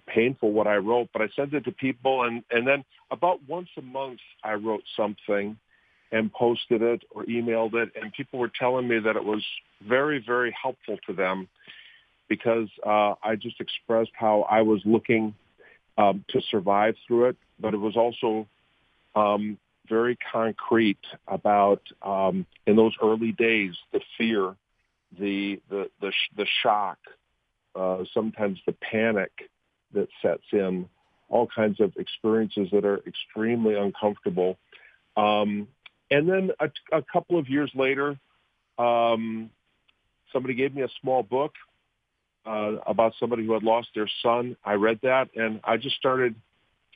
painful 0.07 0.53
what 0.53 0.67
I 0.67 0.77
wrote, 0.77 1.09
but 1.13 1.23
I 1.23 1.29
sent 1.37 1.55
it 1.55 1.65
to 1.65 1.73
people, 1.73 2.25
and 2.25 2.43
and 2.51 2.67
then 2.67 2.85
about 3.11 3.41
once 3.49 3.69
a 3.77 3.83
month 3.83 4.21
I 4.43 4.55
wrote 4.55 4.83
something 4.97 5.57
and 6.11 6.33
posted 6.33 6.83
it 6.83 7.05
or 7.11 7.25
emailed 7.25 7.75
it, 7.75 7.91
and 8.01 8.13
people 8.13 8.39
were 8.39 8.51
telling 8.59 8.89
me 8.89 8.99
that 8.99 9.17
it 9.17 9.25
was 9.25 9.43
very 9.87 10.23
very 10.25 10.55
helpful 10.61 10.99
to 11.07 11.13
them 11.13 11.49
because 12.29 12.69
uh, 12.85 13.15
I 13.23 13.37
just 13.37 13.61
expressed 13.61 14.11
how 14.15 14.47
I 14.51 14.63
was 14.63 14.81
looking 14.85 15.35
um, 15.99 16.25
to 16.29 16.41
survive 16.51 16.97
through 17.07 17.27
it, 17.27 17.37
but 17.59 17.75
it 17.75 17.79
was 17.79 17.97
also 17.97 18.47
um, 19.15 19.59
very 19.89 20.17
concrete 20.33 21.05
about 21.27 21.83
um, 22.03 22.47
in 22.67 22.77
those 22.77 22.95
early 23.03 23.33
days 23.33 23.75
the 23.93 24.01
fear, 24.19 24.55
the 25.19 25.61
the 25.69 25.91
the, 26.01 26.13
the 26.37 26.47
shock, 26.63 26.99
uh, 27.75 28.05
sometimes 28.15 28.59
the 28.67 28.73
panic 28.73 29.31
that 29.93 30.09
sets 30.23 30.45
in, 30.53 30.89
all 31.29 31.47
kinds 31.47 31.81
of 31.81 31.93
experiences 31.97 32.69
that 32.73 32.85
are 32.85 33.01
extremely 33.07 33.75
uncomfortable. 33.75 34.59
Um, 35.17 35.69
and 36.11 36.29
then 36.29 36.51
a, 36.61 37.03
couple 37.03 37.39
of 37.39 37.49
years 37.49 37.71
later, 37.75 38.19
um, 38.79 39.51
somebody 40.33 40.55
gave 40.55 40.75
me 40.75 40.83
a 40.83 40.89
small 41.01 41.23
book 41.23 41.53
uh, 42.47 42.77
about 42.87 43.15
somebody 43.19 43.45
who 43.47 43.53
had 43.53 43.63
lost 43.63 43.89
their 43.95 44.11
son. 44.23 44.57
I 44.65 44.75
read 44.75 45.01
that, 45.03 45.29
and 45.37 45.61
I 45.65 45.77
just 45.77 45.97
started 45.97 46.35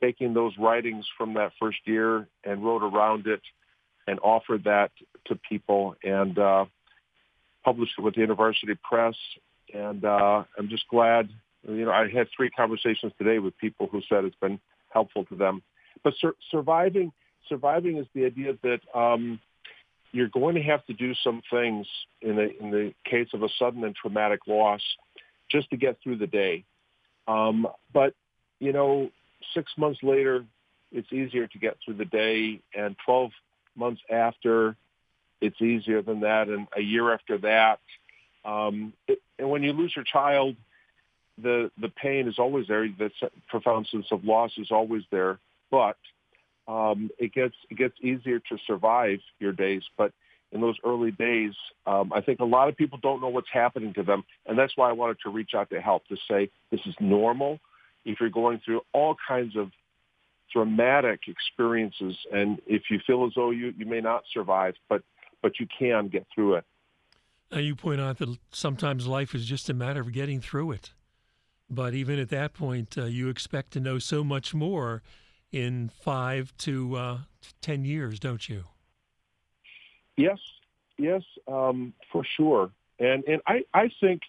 taking 0.00 0.34
those 0.34 0.52
writings 0.58 1.06
from 1.16 1.34
that 1.34 1.52
first 1.60 1.78
year 1.84 2.26
and 2.44 2.64
wrote 2.64 2.82
around 2.82 3.26
it 3.26 3.40
and 4.06 4.18
offered 4.20 4.64
that 4.64 4.90
to 5.26 5.36
people 5.48 5.96
and 6.04 6.38
uh, 6.38 6.64
published 7.64 7.94
it 7.98 8.02
with 8.02 8.14
the 8.14 8.20
University 8.20 8.74
Press. 8.82 9.14
And 9.72 10.04
uh, 10.04 10.44
I'm 10.58 10.68
just 10.68 10.86
glad 10.88 11.28
you 11.68 11.84
know, 11.84 11.90
I 11.90 12.08
had 12.08 12.28
three 12.36 12.50
conversations 12.50 13.12
today 13.18 13.38
with 13.38 13.56
people 13.58 13.88
who 13.90 14.00
said 14.08 14.24
it's 14.24 14.36
been 14.36 14.60
helpful 14.90 15.24
to 15.26 15.34
them. 15.34 15.62
But 16.04 16.14
sur- 16.20 16.36
surviving, 16.50 17.12
surviving 17.48 17.98
is 17.98 18.06
the 18.14 18.24
idea 18.24 18.54
that 18.62 18.80
um, 18.98 19.40
you're 20.12 20.28
going 20.28 20.54
to 20.54 20.62
have 20.62 20.84
to 20.86 20.92
do 20.92 21.14
some 21.24 21.42
things 21.50 21.86
in 22.22 22.36
the 22.36 22.56
in 22.60 22.70
the 22.70 22.94
case 23.04 23.28
of 23.34 23.42
a 23.42 23.48
sudden 23.58 23.84
and 23.84 23.94
traumatic 23.94 24.40
loss, 24.46 24.80
just 25.50 25.70
to 25.70 25.76
get 25.76 25.98
through 26.02 26.16
the 26.16 26.26
day. 26.26 26.64
Um, 27.28 27.66
but 27.92 28.14
you 28.58 28.72
know, 28.72 29.10
six 29.54 29.70
months 29.76 30.00
later, 30.02 30.44
it's 30.92 31.12
easier 31.12 31.46
to 31.46 31.58
get 31.58 31.76
through 31.84 31.94
the 31.94 32.04
day, 32.04 32.60
and 32.74 32.96
12 33.04 33.30
months 33.74 34.00
after, 34.10 34.76
it's 35.40 35.60
easier 35.60 36.02
than 36.02 36.20
that, 36.20 36.48
and 36.48 36.66
a 36.76 36.80
year 36.80 37.12
after 37.12 37.38
that. 37.38 37.80
Um, 38.44 38.92
it, 39.06 39.20
and 39.38 39.50
when 39.50 39.62
you 39.62 39.72
lose 39.72 39.92
your 39.94 40.04
child, 40.04 40.56
the 41.38 41.70
the 41.80 41.88
pain 41.88 42.28
is 42.28 42.38
always 42.38 42.66
there. 42.68 42.88
The 42.88 43.10
profound 43.48 43.88
sense 43.90 44.06
of 44.10 44.24
loss 44.24 44.52
is 44.56 44.70
always 44.70 45.02
there. 45.10 45.38
But 45.70 45.98
um, 46.68 47.10
it 47.18 47.32
gets 47.32 47.54
it 47.70 47.76
gets 47.76 47.94
easier 48.00 48.38
to 48.38 48.58
survive 48.66 49.20
your 49.38 49.52
days. 49.52 49.82
But 49.96 50.12
in 50.52 50.60
those 50.60 50.76
early 50.84 51.10
days, 51.10 51.52
um, 51.86 52.12
I 52.12 52.20
think 52.20 52.40
a 52.40 52.44
lot 52.44 52.68
of 52.68 52.76
people 52.76 52.98
don't 53.02 53.20
know 53.20 53.28
what's 53.28 53.48
happening 53.52 53.92
to 53.94 54.02
them, 54.02 54.24
and 54.46 54.58
that's 54.58 54.76
why 54.76 54.88
I 54.88 54.92
wanted 54.92 55.18
to 55.24 55.30
reach 55.30 55.50
out 55.54 55.70
to 55.70 55.80
help 55.80 56.06
to 56.08 56.16
say 56.30 56.50
this 56.70 56.80
is 56.86 56.94
normal. 57.00 57.58
If 58.04 58.20
you're 58.20 58.30
going 58.30 58.60
through 58.64 58.82
all 58.92 59.16
kinds 59.26 59.56
of 59.56 59.70
dramatic 60.52 61.20
experiences, 61.26 62.16
and 62.32 62.60
if 62.66 62.82
you 62.90 63.00
feel 63.06 63.26
as 63.26 63.32
though 63.34 63.50
you, 63.50 63.74
you 63.76 63.86
may 63.86 64.00
not 64.00 64.22
survive, 64.32 64.74
but 64.88 65.02
but 65.42 65.60
you 65.60 65.66
can 65.78 66.08
get 66.08 66.26
through 66.34 66.54
it. 66.54 66.64
Now 67.52 67.58
you 67.58 67.76
point 67.76 68.00
out 68.00 68.18
that 68.18 68.38
sometimes 68.50 69.06
life 69.06 69.34
is 69.34 69.44
just 69.44 69.68
a 69.68 69.74
matter 69.74 70.00
of 70.00 70.12
getting 70.12 70.40
through 70.40 70.72
it, 70.72 70.92
but 71.68 71.94
even 71.94 72.18
at 72.18 72.30
that 72.30 72.54
point, 72.54 72.96
uh, 72.96 73.04
you 73.04 73.28
expect 73.28 73.72
to 73.72 73.80
know 73.80 73.98
so 73.98 74.24
much 74.24 74.54
more 74.54 75.02
in 75.52 75.88
five 75.88 76.56
to 76.58 76.96
uh, 76.96 77.18
ten 77.60 77.84
years, 77.84 78.20
don't 78.20 78.48
you? 78.48 78.64
Yes, 80.16 80.38
yes, 80.99 81.23
um, 81.46 81.92
for 82.11 82.25
sure. 82.37 82.70
And 82.99 83.25
and 83.25 83.42
I, 83.46 83.64
I 83.75 83.90
think, 84.00 84.23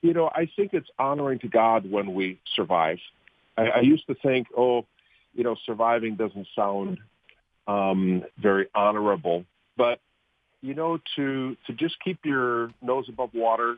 you 0.00 0.12
know, 0.12 0.28
I 0.28 0.48
think 0.56 0.72
it's 0.72 0.88
honoring 0.98 1.40
to 1.40 1.48
God 1.48 1.90
when 1.90 2.14
we 2.14 2.38
survive. 2.54 2.98
I, 3.56 3.62
I 3.62 3.80
used 3.80 4.06
to 4.06 4.14
think, 4.14 4.46
oh, 4.56 4.86
you 5.34 5.44
know, 5.44 5.56
surviving 5.66 6.16
doesn't 6.16 6.46
sound 6.54 6.98
um, 7.66 8.22
very 8.38 8.68
honorable, 8.74 9.44
but 9.76 10.00
you 10.60 10.74
know, 10.74 10.98
to 11.16 11.56
to 11.66 11.72
just 11.72 11.96
keep 12.04 12.20
your 12.24 12.70
nose 12.80 13.06
above 13.08 13.30
water, 13.34 13.76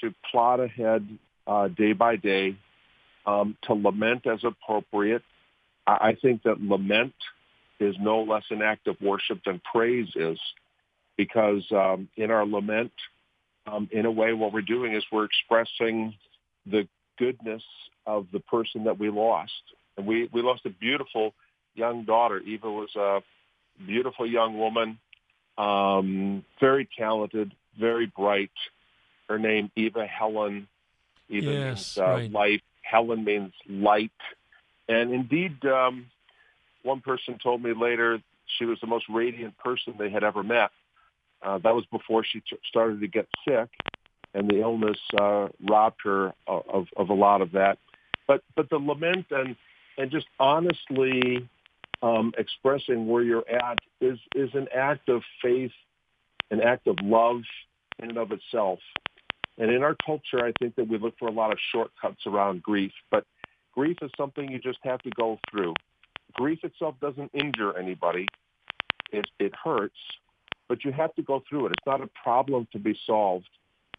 to 0.00 0.14
plod 0.30 0.60
ahead 0.60 1.06
uh, 1.46 1.68
day 1.68 1.92
by 1.92 2.16
day, 2.16 2.56
um, 3.26 3.56
to 3.64 3.74
lament 3.74 4.26
as 4.26 4.40
appropriate. 4.44 5.22
I, 5.86 5.92
I 5.92 6.16
think 6.20 6.42
that 6.44 6.62
lament 6.62 7.14
is 7.80 7.96
no 8.00 8.22
less 8.22 8.44
an 8.50 8.62
act 8.62 8.86
of 8.88 9.00
worship 9.00 9.44
than 9.44 9.60
praise 9.72 10.08
is, 10.14 10.38
because 11.16 11.64
um, 11.72 12.08
in 12.16 12.30
our 12.30 12.46
lament, 12.46 12.92
um, 13.66 13.88
in 13.92 14.06
a 14.06 14.10
way, 14.10 14.32
what 14.32 14.52
we're 14.52 14.62
doing 14.62 14.94
is 14.94 15.04
we're 15.12 15.24
expressing 15.24 16.14
the 16.66 16.88
goodness 17.18 17.62
of 18.06 18.26
the 18.32 18.40
person 18.40 18.84
that 18.84 18.98
we 18.98 19.10
lost. 19.10 19.52
And 19.96 20.06
we, 20.06 20.28
we 20.32 20.42
lost 20.42 20.64
a 20.64 20.70
beautiful 20.70 21.34
young 21.74 22.04
daughter. 22.04 22.38
Eva 22.38 22.70
was 22.70 22.94
a 22.96 23.20
beautiful 23.84 24.26
young 24.26 24.58
woman, 24.58 24.98
um, 25.56 26.44
very 26.60 26.88
talented, 26.96 27.52
very 27.78 28.06
bright. 28.06 28.50
Her 29.28 29.38
name, 29.38 29.70
Eva 29.76 30.06
Helen. 30.06 30.68
Eva 31.28 31.52
yes, 31.52 31.96
means 31.96 31.98
uh, 31.98 32.02
right. 32.02 32.32
life. 32.32 32.62
Helen 32.82 33.24
means 33.24 33.52
light. 33.68 34.10
And 34.88 35.12
indeed, 35.12 35.64
um, 35.66 36.06
one 36.88 37.00
person 37.02 37.38
told 37.42 37.62
me 37.62 37.74
later 37.74 38.18
she 38.58 38.64
was 38.64 38.78
the 38.80 38.86
most 38.86 39.04
radiant 39.10 39.56
person 39.58 39.94
they 39.98 40.08
had 40.08 40.24
ever 40.24 40.42
met. 40.42 40.70
Uh, 41.42 41.58
that 41.58 41.74
was 41.74 41.84
before 41.92 42.24
she 42.24 42.40
t- 42.40 42.56
started 42.66 43.00
to 43.00 43.06
get 43.06 43.28
sick, 43.46 43.68
and 44.34 44.48
the 44.48 44.60
illness 44.60 44.98
uh, 45.20 45.48
robbed 45.68 46.00
her 46.02 46.32
of, 46.46 46.86
of 46.96 47.10
a 47.10 47.14
lot 47.14 47.42
of 47.42 47.52
that. 47.52 47.78
But 48.26 48.42
but 48.56 48.70
the 48.70 48.78
lament 48.78 49.26
and 49.30 49.54
and 49.98 50.10
just 50.10 50.26
honestly 50.40 51.48
um, 52.02 52.32
expressing 52.38 53.06
where 53.06 53.22
you're 53.22 53.48
at 53.48 53.78
is 54.00 54.18
is 54.34 54.50
an 54.54 54.68
act 54.74 55.08
of 55.10 55.22
faith, 55.42 55.76
an 56.50 56.60
act 56.60 56.86
of 56.86 56.96
love 57.02 57.42
in 58.00 58.08
and 58.08 58.18
of 58.18 58.32
itself. 58.32 58.80
And 59.58 59.70
in 59.70 59.82
our 59.82 59.96
culture, 60.06 60.40
I 60.42 60.52
think 60.58 60.76
that 60.76 60.88
we 60.88 60.98
look 60.98 61.18
for 61.18 61.28
a 61.28 61.32
lot 61.32 61.52
of 61.52 61.58
shortcuts 61.70 62.26
around 62.26 62.62
grief, 62.62 62.92
but 63.10 63.24
grief 63.74 63.98
is 64.02 64.10
something 64.16 64.50
you 64.50 64.58
just 64.58 64.78
have 64.82 65.02
to 65.02 65.10
go 65.10 65.38
through 65.50 65.74
grief 66.38 66.60
itself 66.62 66.94
doesn't 67.00 67.30
injure 67.34 67.76
anybody. 67.76 68.26
It, 69.10 69.26
it 69.38 69.52
hurts, 69.64 69.96
but 70.68 70.84
you 70.84 70.92
have 70.92 71.14
to 71.16 71.22
go 71.22 71.42
through 71.48 71.66
it. 71.66 71.72
It's 71.72 71.86
not 71.86 72.00
a 72.00 72.10
problem 72.22 72.68
to 72.72 72.78
be 72.78 72.96
solved, 73.06 73.48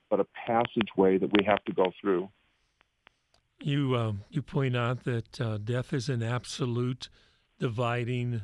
but 0.10 0.20
a 0.20 0.26
passageway 0.48 1.18
that 1.18 1.32
we 1.38 1.44
have 1.46 1.64
to 1.66 1.74
go 1.74 1.92
through. 2.00 2.30
You 3.62 3.96
uh, 3.96 4.14
you 4.30 4.42
point 4.42 4.78
out 4.78 5.04
that 5.04 5.42
uh, 5.42 5.58
death 5.58 5.92
is 5.92 6.08
an 6.08 6.24
absolute 6.24 7.10
dividing 7.60 8.44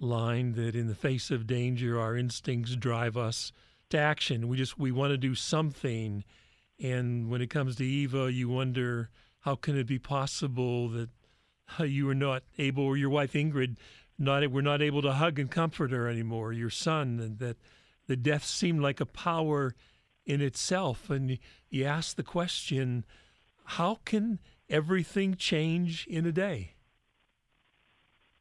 line. 0.00 0.52
That 0.52 0.74
in 0.74 0.86
the 0.86 0.94
face 0.94 1.30
of 1.30 1.46
danger, 1.46 2.00
our 2.00 2.16
instincts 2.16 2.74
drive 2.74 3.16
us 3.16 3.52
to 3.90 3.98
action. 3.98 4.48
We 4.48 4.56
just 4.56 4.78
we 4.78 4.90
want 4.90 5.10
to 5.10 5.18
do 5.18 5.34
something, 5.34 6.24
and 6.80 7.28
when 7.28 7.42
it 7.42 7.50
comes 7.50 7.76
to 7.76 7.84
Eva, 7.84 8.32
you 8.32 8.48
wonder 8.48 9.10
how 9.40 9.54
can 9.54 9.76
it 9.76 9.86
be 9.86 9.98
possible 9.98 10.88
that 10.90 11.10
you 11.80 12.06
were 12.06 12.14
not 12.14 12.42
able, 12.58 12.84
or 12.84 12.96
your 12.96 13.10
wife 13.10 13.32
Ingrid, 13.32 13.76
not 14.18 14.48
were 14.50 14.62
not 14.62 14.82
able 14.82 15.02
to 15.02 15.12
hug 15.12 15.38
and 15.38 15.50
comfort 15.50 15.90
her 15.90 16.08
anymore. 16.08 16.52
Your 16.52 16.70
son, 16.70 17.18
and 17.20 17.38
that 17.38 17.56
the 18.06 18.16
death 18.16 18.44
seemed 18.44 18.80
like 18.80 19.00
a 19.00 19.06
power 19.06 19.74
in 20.26 20.40
itself. 20.40 21.10
And 21.10 21.38
you 21.70 21.84
ask 21.84 22.16
the 22.16 22.22
question, 22.22 23.04
how 23.64 23.98
can 24.04 24.38
everything 24.68 25.34
change 25.34 26.06
in 26.06 26.26
a 26.26 26.32
day? 26.32 26.74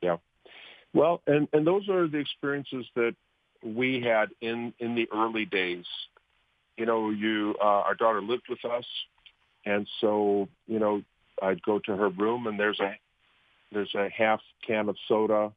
Yeah. 0.01 0.17
Well, 0.93 1.21
and, 1.25 1.47
and 1.53 1.65
those 1.65 1.89
are 1.89 2.07
the 2.07 2.19
experiences 2.19 2.85
that 2.95 3.15
we 3.63 4.01
had 4.01 4.29
in, 4.41 4.73
in 4.79 4.95
the 4.95 5.07
early 5.13 5.45
days. 5.45 5.85
You 6.77 6.85
know, 6.85 7.09
you 7.09 7.55
uh, 7.61 7.65
our 7.65 7.93
daughter 7.93 8.21
lived 8.21 8.45
with 8.49 8.65
us, 8.65 8.85
and 9.63 9.87
so 10.01 10.49
you 10.65 10.79
know 10.79 11.03
I'd 11.39 11.61
go 11.61 11.77
to 11.77 11.95
her 11.95 12.09
room, 12.09 12.47
and 12.47 12.59
there's 12.59 12.79
a 12.79 12.97
there's 13.73 13.93
a 13.95 14.09
half 14.09 14.41
can 14.65 14.89
of 14.89 14.95
soda. 15.07 15.51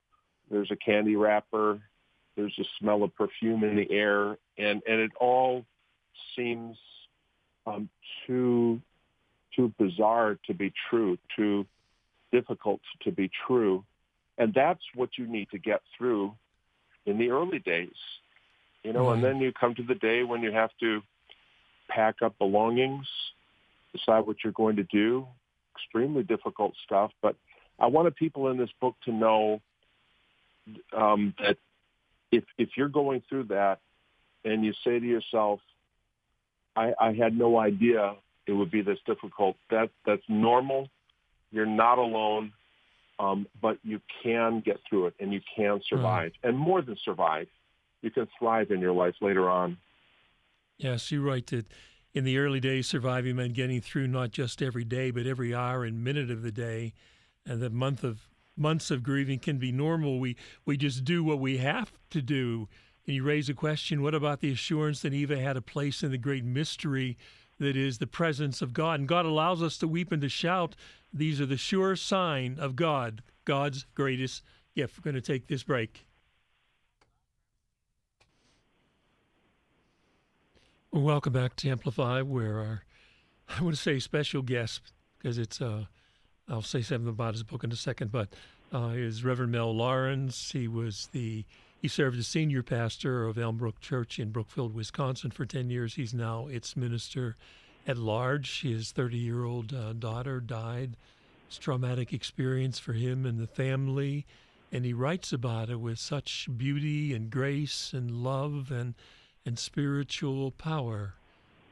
There's 0.51 0.71
a 0.71 0.77
candy 0.77 1.17
wrapper. 1.17 1.81
There's 2.37 2.55
a 2.59 2.65
smell 2.79 3.03
of 3.03 3.15
perfume 3.15 3.65
in 3.65 3.77
the 3.77 3.91
air, 3.91 4.37
and 4.59 4.83
and 4.87 5.01
it 5.01 5.13
all 5.19 5.65
seems 6.37 6.77
um, 7.67 7.89
too 8.27 8.81
too 9.55 9.73
bizarre 9.79 10.39
to 10.47 10.55
be 10.55 10.73
true, 10.91 11.17
too 11.35 11.67
difficult 12.31 12.81
to 13.03 13.11
be 13.11 13.31
true, 13.47 13.85
and 14.37 14.53
that's 14.53 14.83
what 14.95 15.11
you 15.17 15.27
need 15.27 15.49
to 15.51 15.59
get 15.59 15.81
through 15.97 16.35
in 17.07 17.19
the 17.19 17.31
early 17.31 17.59
days, 17.59 17.97
you 18.83 18.93
know. 18.93 19.11
And 19.11 19.25
then 19.25 19.41
you 19.41 19.53
come 19.53 19.75
to 19.77 19.83
the 19.83 19.95
day 19.95 20.23
when 20.23 20.43
you 20.43 20.53
have 20.53 20.71
to 20.81 21.01
pack 21.89 22.17
up 22.23 22.37
belongings, 22.39 23.07
decide 23.93 24.27
what 24.27 24.37
you're 24.45 24.53
going 24.53 24.77
to 24.77 24.85
do. 24.85 25.27
Extremely 25.75 26.23
difficult 26.23 26.75
stuff, 26.85 27.13
but 27.23 27.37
I 27.79 27.87
wanted 27.87 28.17
people 28.17 28.49
in 28.49 28.57
this 28.57 28.71
book 28.81 28.95
to 29.05 29.13
know 29.13 29.61
um, 30.97 31.35
that 31.39 31.57
if 32.33 32.45
if 32.59 32.71
you're 32.77 32.89
going 32.89 33.23
through 33.29 33.45
that 33.45 33.81
and 34.45 34.65
you 34.65 34.73
say 34.85 34.99
to 34.99 35.07
yourself, 35.07 35.61
I, 36.75 36.93
I 36.99 37.13
had 37.13 37.37
no 37.37 37.59
idea 37.59 38.15
it 38.47 38.53
would 38.53 38.71
be 38.71 38.83
this 38.83 38.99
difficult. 39.07 39.57
That 39.71 39.91
that's 40.05 40.23
normal. 40.29 40.89
You're 41.51 41.67
not 41.67 41.99
alone, 41.99 42.53
um, 43.19 43.47
but 43.61 43.79
you 43.83 44.01
can 44.23 44.61
get 44.61 44.79
through 44.89 45.07
it 45.07 45.15
and 45.21 45.33
you 45.33 45.41
can 45.57 45.81
survive. 45.89 46.33
Right. 46.43 46.49
And 46.49 46.59
more 46.59 46.83
than 46.83 46.97
survive, 47.05 47.47
you 48.03 48.11
can 48.11 48.29
thrive 48.39 48.71
in 48.71 48.81
your 48.81 48.93
life 48.93 49.15
later 49.21 49.49
on. 49.49 49.79
Yes, 50.79 51.11
you're 51.11 51.23
right. 51.23 51.47
That 51.47 51.67
in 52.15 52.25
the 52.25 52.39
early 52.39 52.61
days, 52.61 52.87
surviving 52.87 53.37
meant 53.37 53.55
getting 53.55 53.81
through 53.81 54.09
not 54.09 54.31
just 54.31 54.61
every 54.63 54.85
day, 54.85 55.11
but 55.11 55.27
every 55.27 55.55
hour 55.55 55.85
and 55.85 56.03
minute 56.03 56.31
of 56.31 56.43
the 56.43 56.53
day 56.53 56.93
and 57.47 57.63
the 57.63 57.71
month 57.71 58.05
of 58.05 58.29
months 58.57 58.91
of 58.91 59.03
grieving 59.03 59.39
can 59.39 59.59
be 59.59 59.73
normal. 59.73 60.19
We 60.19 60.37
we 60.65 60.77
just 60.77 61.05
do 61.05 61.23
what 61.23 61.41
we 61.41 61.59
have 61.59 61.93
to 62.11 62.21
do. 62.21 62.69
And 63.07 63.17
you 63.17 63.23
raise 63.23 63.49
a 63.49 63.55
question: 63.55 64.03
What 64.03 64.15
about 64.15 64.41
the 64.41 64.53
assurance 64.53 65.03
that 65.03 65.15
Eva 65.15 65.39
had 65.39 65.57
a 65.57 65.63
place 65.63 66.03
in 66.03 66.11
the 66.11 66.19
great 66.19 66.45
mystery 66.45 67.17
that 67.59 67.77
is 67.77 67.99
the 67.99 68.07
presence 68.07 68.61
of 68.61 68.73
God? 68.73 69.01
And 69.01 69.09
God 69.09 69.25
allows 69.25 69.63
us 69.63 69.79
to 69.79 69.89
weep 69.89 70.13
and 70.13 70.23
to 70.23 70.29
shout. 70.29 70.77
These 71.13 71.41
are 71.41 71.47
the 71.47 71.57
sure 71.57 71.97
sign 71.97 72.59
of 72.59 72.77
God, 72.77 73.23
God's 73.45 73.87
greatest 73.95 74.43
gift. 74.75 74.99
We're 74.99 75.13
going 75.13 75.23
to 75.23 75.33
take 75.33 75.47
this 75.47 75.63
break. 75.63 76.07
welcome 81.01 81.33
back 81.33 81.55
to 81.57 81.69
Amplify, 81.69 82.23
where 82.23 82.59
our 82.59 82.83
I 83.49 83.63
want 83.63 83.77
to 83.77 83.81
say 83.81 83.99
special 83.99 84.43
guest 84.43 84.93
because 85.19 85.39
it's 85.39 85.61
uh 85.61 85.85
I'll 86.49 86.63
say 86.63 86.83
something 86.83 87.09
about 87.09 87.35
his 87.35 87.43
book 87.43 87.65
in 87.65 87.73
a 87.73 87.77
second, 87.77 88.13
but 88.13 88.29
uh, 88.73 88.93
is 88.95 89.25
Reverend 89.25 89.53
Mel 89.53 89.75
Lawrenz. 89.75 90.53
He 90.53 90.69
was 90.69 91.09
the 91.13 91.45
he 91.81 91.89
served 91.89 92.19
as 92.19 92.27
senior 92.27 92.63
pastor 92.63 93.27
of 93.27 93.37
Elmbrook 93.37 93.81
Church 93.81 94.19
in 94.19 94.31
Brookfield, 94.31 94.75
Wisconsin 94.75 95.31
for 95.31 95.45
10 95.45 95.71
years. 95.71 95.95
He's 95.95 96.15
now 96.15 96.47
its 96.47 96.77
minister 96.77 97.37
at 97.87 97.99
large. 97.99 98.63
His 98.63 98.93
30 98.93 99.19
year 99.19 99.45
old 99.45 99.75
uh, 99.75 99.93
daughter 99.93 100.41
died. 100.41 100.97
It's 101.47 101.59
a 101.59 101.61
traumatic 101.61 102.13
experience 102.13 102.79
for 102.79 102.95
him 102.95 103.27
and 103.27 103.39
the 103.39 103.47
family. 103.47 104.27
And 104.73 104.85
he 104.85 104.93
writes 104.93 105.33
about 105.33 105.71
it 105.71 105.79
with 105.79 105.99
such 105.99 106.49
beauty 106.57 107.15
and 107.15 107.31
grace 107.31 107.93
and 107.93 108.11
love 108.11 108.73
and, 108.73 108.95
and 109.45 109.59
spiritual 109.59 110.51
power. 110.53 111.15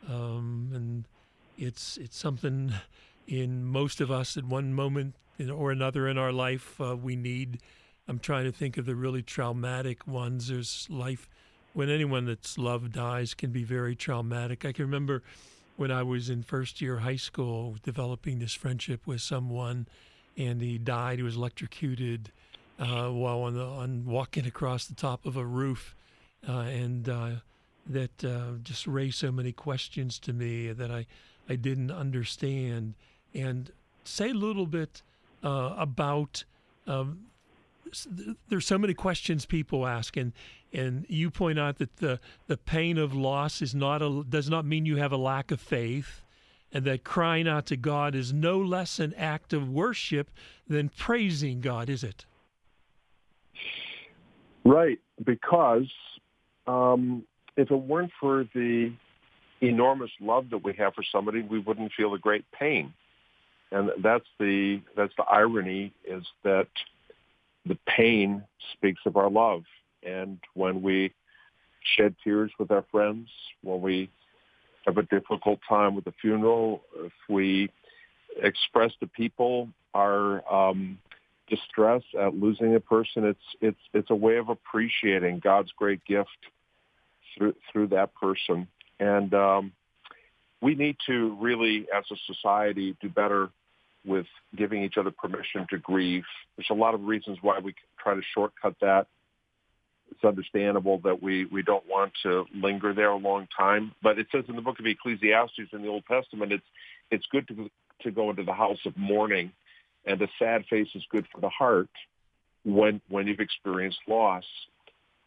Um, 0.08 0.70
and 0.72 1.04
it's, 1.58 1.96
it's 1.96 2.16
something 2.16 2.72
in 3.26 3.64
most 3.64 4.00
of 4.00 4.10
us 4.10 4.37
at 4.37 4.44
one 4.44 4.72
moment 4.72 5.14
or 5.52 5.70
another 5.70 6.06
in 6.08 6.18
our 6.18 6.32
life 6.32 6.80
uh, 6.80 6.96
we 6.96 7.16
need 7.16 7.58
I'm 8.06 8.18
trying 8.18 8.44
to 8.44 8.52
think 8.52 8.76
of 8.76 8.84
the 8.84 8.94
really 8.94 9.22
traumatic 9.22 10.06
ones. 10.06 10.48
There's 10.48 10.87
life 10.90 11.28
when 11.72 11.88
anyone 11.88 12.26
that's 12.26 12.58
loved 12.58 12.92
dies 12.92 13.32
can 13.34 13.50
be 13.50 13.64
very 13.64 13.96
traumatic. 13.96 14.64
I 14.64 14.72
can 14.72 14.84
remember 14.84 15.22
when 15.76 15.90
I 15.90 16.02
was 16.02 16.28
in 16.28 16.42
first 16.42 16.80
year 16.80 16.98
high 16.98 17.16
school 17.16 17.76
developing 17.82 18.38
this 18.38 18.52
friendship 18.52 19.06
with 19.06 19.22
someone, 19.22 19.88
and 20.37 20.60
he 20.60 20.76
died. 20.76 21.18
He 21.18 21.22
was 21.22 21.37
electrocuted 21.37 22.30
uh, 22.78 23.08
while 23.08 23.40
on, 23.40 23.54
the, 23.54 23.64
on 23.64 24.04
walking 24.04 24.46
across 24.46 24.84
the 24.87 24.94
top 24.94 25.24
of 25.24 25.37
a 25.37 25.46
roof, 25.46 25.96
uh, 26.46 26.58
and 26.60 27.08
uh, 27.08 27.30
that 27.87 28.22
uh, 28.22 28.58
just 28.62 28.87
raised 28.87 29.18
so 29.18 29.32
many 29.32 29.52
questions 29.52 30.18
to 30.20 30.32
me 30.32 30.72
that 30.72 30.90
I 30.90 31.06
I 31.48 31.56
didn't 31.56 31.90
understand. 31.90 32.94
And 33.34 33.70
say 34.04 34.30
a 34.30 34.34
little 34.34 34.66
bit 34.66 35.02
uh, 35.42 35.74
about. 35.76 36.44
Um, 36.86 37.26
there's 38.48 38.66
so 38.66 38.78
many 38.78 38.94
questions 38.94 39.46
people 39.46 39.86
ask, 39.86 40.16
and 40.16 40.32
and 40.72 41.06
you 41.08 41.30
point 41.30 41.58
out 41.58 41.78
that 41.78 41.96
the 41.96 42.18
the 42.46 42.56
pain 42.56 42.98
of 42.98 43.14
loss 43.14 43.62
is 43.62 43.74
not 43.74 44.02
a 44.02 44.24
does 44.28 44.50
not 44.50 44.64
mean 44.64 44.86
you 44.86 44.96
have 44.96 45.12
a 45.12 45.16
lack 45.16 45.50
of 45.50 45.60
faith, 45.60 46.22
and 46.72 46.84
that 46.84 47.04
crying 47.04 47.46
out 47.46 47.66
to 47.66 47.76
God 47.76 48.14
is 48.14 48.32
no 48.32 48.58
less 48.58 48.98
an 48.98 49.14
act 49.14 49.52
of 49.52 49.70
worship 49.70 50.30
than 50.66 50.88
praising 50.88 51.60
God, 51.60 51.88
is 51.88 52.02
it? 52.02 52.26
Right, 54.64 54.98
because 55.22 55.90
um, 56.66 57.24
if 57.56 57.70
it 57.70 57.76
weren't 57.76 58.12
for 58.18 58.44
the 58.54 58.92
enormous 59.60 60.10
love 60.20 60.50
that 60.50 60.64
we 60.64 60.72
have 60.74 60.94
for 60.94 61.04
somebody, 61.04 61.42
we 61.42 61.58
wouldn't 61.58 61.92
feel 61.92 62.10
the 62.10 62.18
great 62.18 62.44
pain. 62.50 62.92
And 63.74 63.90
that's 64.04 64.28
the 64.38 64.80
that's 64.96 65.12
the 65.16 65.24
irony 65.24 65.92
is 66.04 66.22
that 66.44 66.68
the 67.66 67.76
pain 67.88 68.44
speaks 68.72 69.00
of 69.04 69.16
our 69.16 69.28
love. 69.28 69.64
And 70.04 70.38
when 70.54 70.80
we 70.80 71.12
shed 71.96 72.14
tears 72.22 72.52
with 72.56 72.70
our 72.70 72.84
friends, 72.92 73.28
when 73.62 73.80
we 73.80 74.10
have 74.87 74.96
a 74.96 75.02
difficult 75.02 75.58
time 75.68 75.96
with 75.96 76.04
the 76.04 76.14
funeral, 76.20 76.82
if 76.98 77.12
we 77.28 77.68
express 78.40 78.92
to 79.00 79.08
people 79.08 79.68
our 79.92 80.44
um, 80.52 80.98
distress 81.48 82.02
at 82.16 82.32
losing 82.32 82.76
a 82.76 82.80
person, 82.80 83.24
it's 83.24 83.56
it's 83.60 83.80
it's 83.92 84.10
a 84.10 84.14
way 84.14 84.37
of 84.37 84.50
appreciating 84.50 85.40
God's 85.40 85.72
great 85.76 86.04
gift 86.04 86.28
through 87.37 87.56
through 87.72 87.88
that 87.88 88.14
person. 88.14 88.68
And 89.00 89.34
um, 89.34 89.72
we 90.60 90.76
need 90.76 90.96
to 91.08 91.37
really, 91.40 91.88
as 91.92 92.04
a 92.12 92.16
society, 92.32 92.96
do 93.00 93.08
better 93.08 93.50
with 94.06 94.26
giving 94.56 94.82
each 94.82 94.96
other 94.98 95.10
permission 95.10 95.66
to 95.70 95.78
grieve. 95.78 96.24
There's 96.56 96.70
a 96.70 96.74
lot 96.74 96.94
of 96.94 97.04
reasons 97.04 97.38
why 97.40 97.58
we 97.58 97.74
try 97.98 98.14
to 98.14 98.22
shortcut 98.34 98.74
that. 98.80 99.06
It's 100.10 100.24
understandable 100.24 101.00
that 101.04 101.22
we, 101.22 101.46
we 101.46 101.62
don't 101.62 101.88
want 101.88 102.12
to 102.22 102.44
linger 102.54 102.92
there 102.92 103.10
a 103.10 103.16
long 103.16 103.48
time. 103.56 103.92
But 104.02 104.18
it 104.18 104.26
says 104.30 104.44
in 104.48 104.56
the 104.56 104.62
book 104.62 104.78
of 104.78 104.86
Ecclesiastes 104.86 105.72
in 105.72 105.82
the 105.82 105.88
Old 105.88 106.04
Testament, 106.06 106.52
it's, 106.52 106.64
it's 107.10 107.26
good 107.32 107.48
to, 107.48 107.70
to 108.02 108.10
go 108.10 108.30
into 108.30 108.44
the 108.44 108.52
house 108.52 108.78
of 108.86 108.96
mourning. 108.96 109.52
And 110.04 110.20
a 110.20 110.28
sad 110.38 110.66
face 110.68 110.88
is 110.94 111.02
good 111.10 111.26
for 111.32 111.40
the 111.40 111.48
heart 111.48 111.88
when, 112.64 113.00
when 113.08 113.26
you've 113.26 113.40
experienced 113.40 113.98
loss 114.06 114.44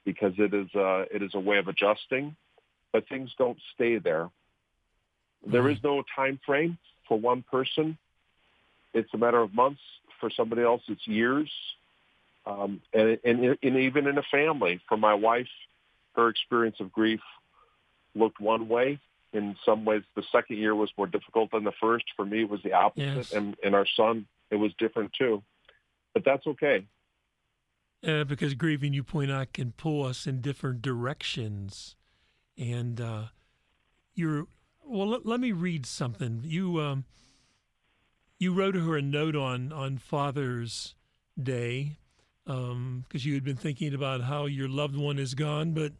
because 0.06 0.34
it 0.38 0.54
is, 0.54 0.68
a, 0.76 1.06
it 1.14 1.24
is 1.24 1.32
a 1.34 1.40
way 1.40 1.58
of 1.58 1.68
adjusting, 1.68 2.36
but 2.94 3.10
things 3.10 3.30
don't 3.38 3.58
stay 3.74 3.98
there. 3.98 4.30
There 5.46 5.64
mm-hmm. 5.64 5.70
no 5.84 6.04
time 6.16 6.40
frame 6.46 6.78
for 7.08 7.20
one 7.20 7.44
person 7.52 7.98
it's 8.98 9.14
a 9.14 9.18
matter 9.18 9.40
of 9.40 9.54
months. 9.54 9.82
For 10.20 10.32
somebody 10.32 10.64
else, 10.64 10.82
it's 10.88 11.08
years. 11.08 11.52
Um, 12.46 12.82
and, 12.94 13.20
and, 13.24 13.58
and 13.62 13.78
even 13.78 14.08
in 14.08 14.18
a 14.18 14.24
family, 14.32 14.80
for 14.88 14.98
my 14.98 15.14
wife, 15.14 15.48
her 16.16 16.30
experience 16.30 16.78
of 16.80 16.92
grief 16.92 17.20
looked 18.16 18.40
one 18.40 18.68
way. 18.68 19.00
In 19.34 19.56
some 19.66 19.86
ways, 19.86 20.02
the 20.16 20.24
second 20.32 20.58
year 20.58 20.74
was 20.74 20.90
more 20.98 21.06
difficult 21.06 21.52
than 21.52 21.64
the 21.64 21.74
first. 21.80 22.06
For 22.16 22.26
me, 22.26 22.42
it 22.42 22.50
was 22.50 22.62
the 22.64 22.74
opposite. 22.74 23.16
Yes. 23.16 23.32
And, 23.34 23.56
and 23.64 23.76
our 23.76 23.86
son, 23.96 24.26
it 24.50 24.56
was 24.56 24.72
different 24.80 25.12
too. 25.14 25.44
But 26.14 26.24
that's 26.26 26.48
okay. 26.48 26.88
Uh, 28.06 28.24
because 28.24 28.54
grieving, 28.54 28.94
you 28.94 29.04
point 29.04 29.32
out, 29.32 29.54
can 29.54 29.74
pull 29.74 30.06
us 30.06 30.26
in 30.26 30.42
different 30.42 30.82
directions. 30.82 31.96
And 32.58 33.02
uh, 33.02 33.24
you're, 34.16 34.48
well, 34.84 35.10
let, 35.10 35.26
let, 35.26 35.40
me 35.40 35.52
read 35.52 35.86
something. 35.86 36.42
You, 36.44 36.80
um, 36.80 37.06
you 38.40 38.54
wrote 38.54 38.76
her 38.76 38.98
a 38.98 39.02
note 39.02 39.36
on 39.36 39.72
on 39.72 39.98
Father's 39.98 40.96
Day 41.42 41.98
because 42.46 42.72
um, 42.72 43.06
you 43.12 43.34
had 43.34 43.44
been 43.44 43.58
thinking 43.58 43.94
about 43.94 44.22
how 44.22 44.46
your 44.46 44.70
loved 44.70 44.96
one 44.96 45.20
is 45.20 45.34
gone, 45.34 45.74
but 45.74 45.92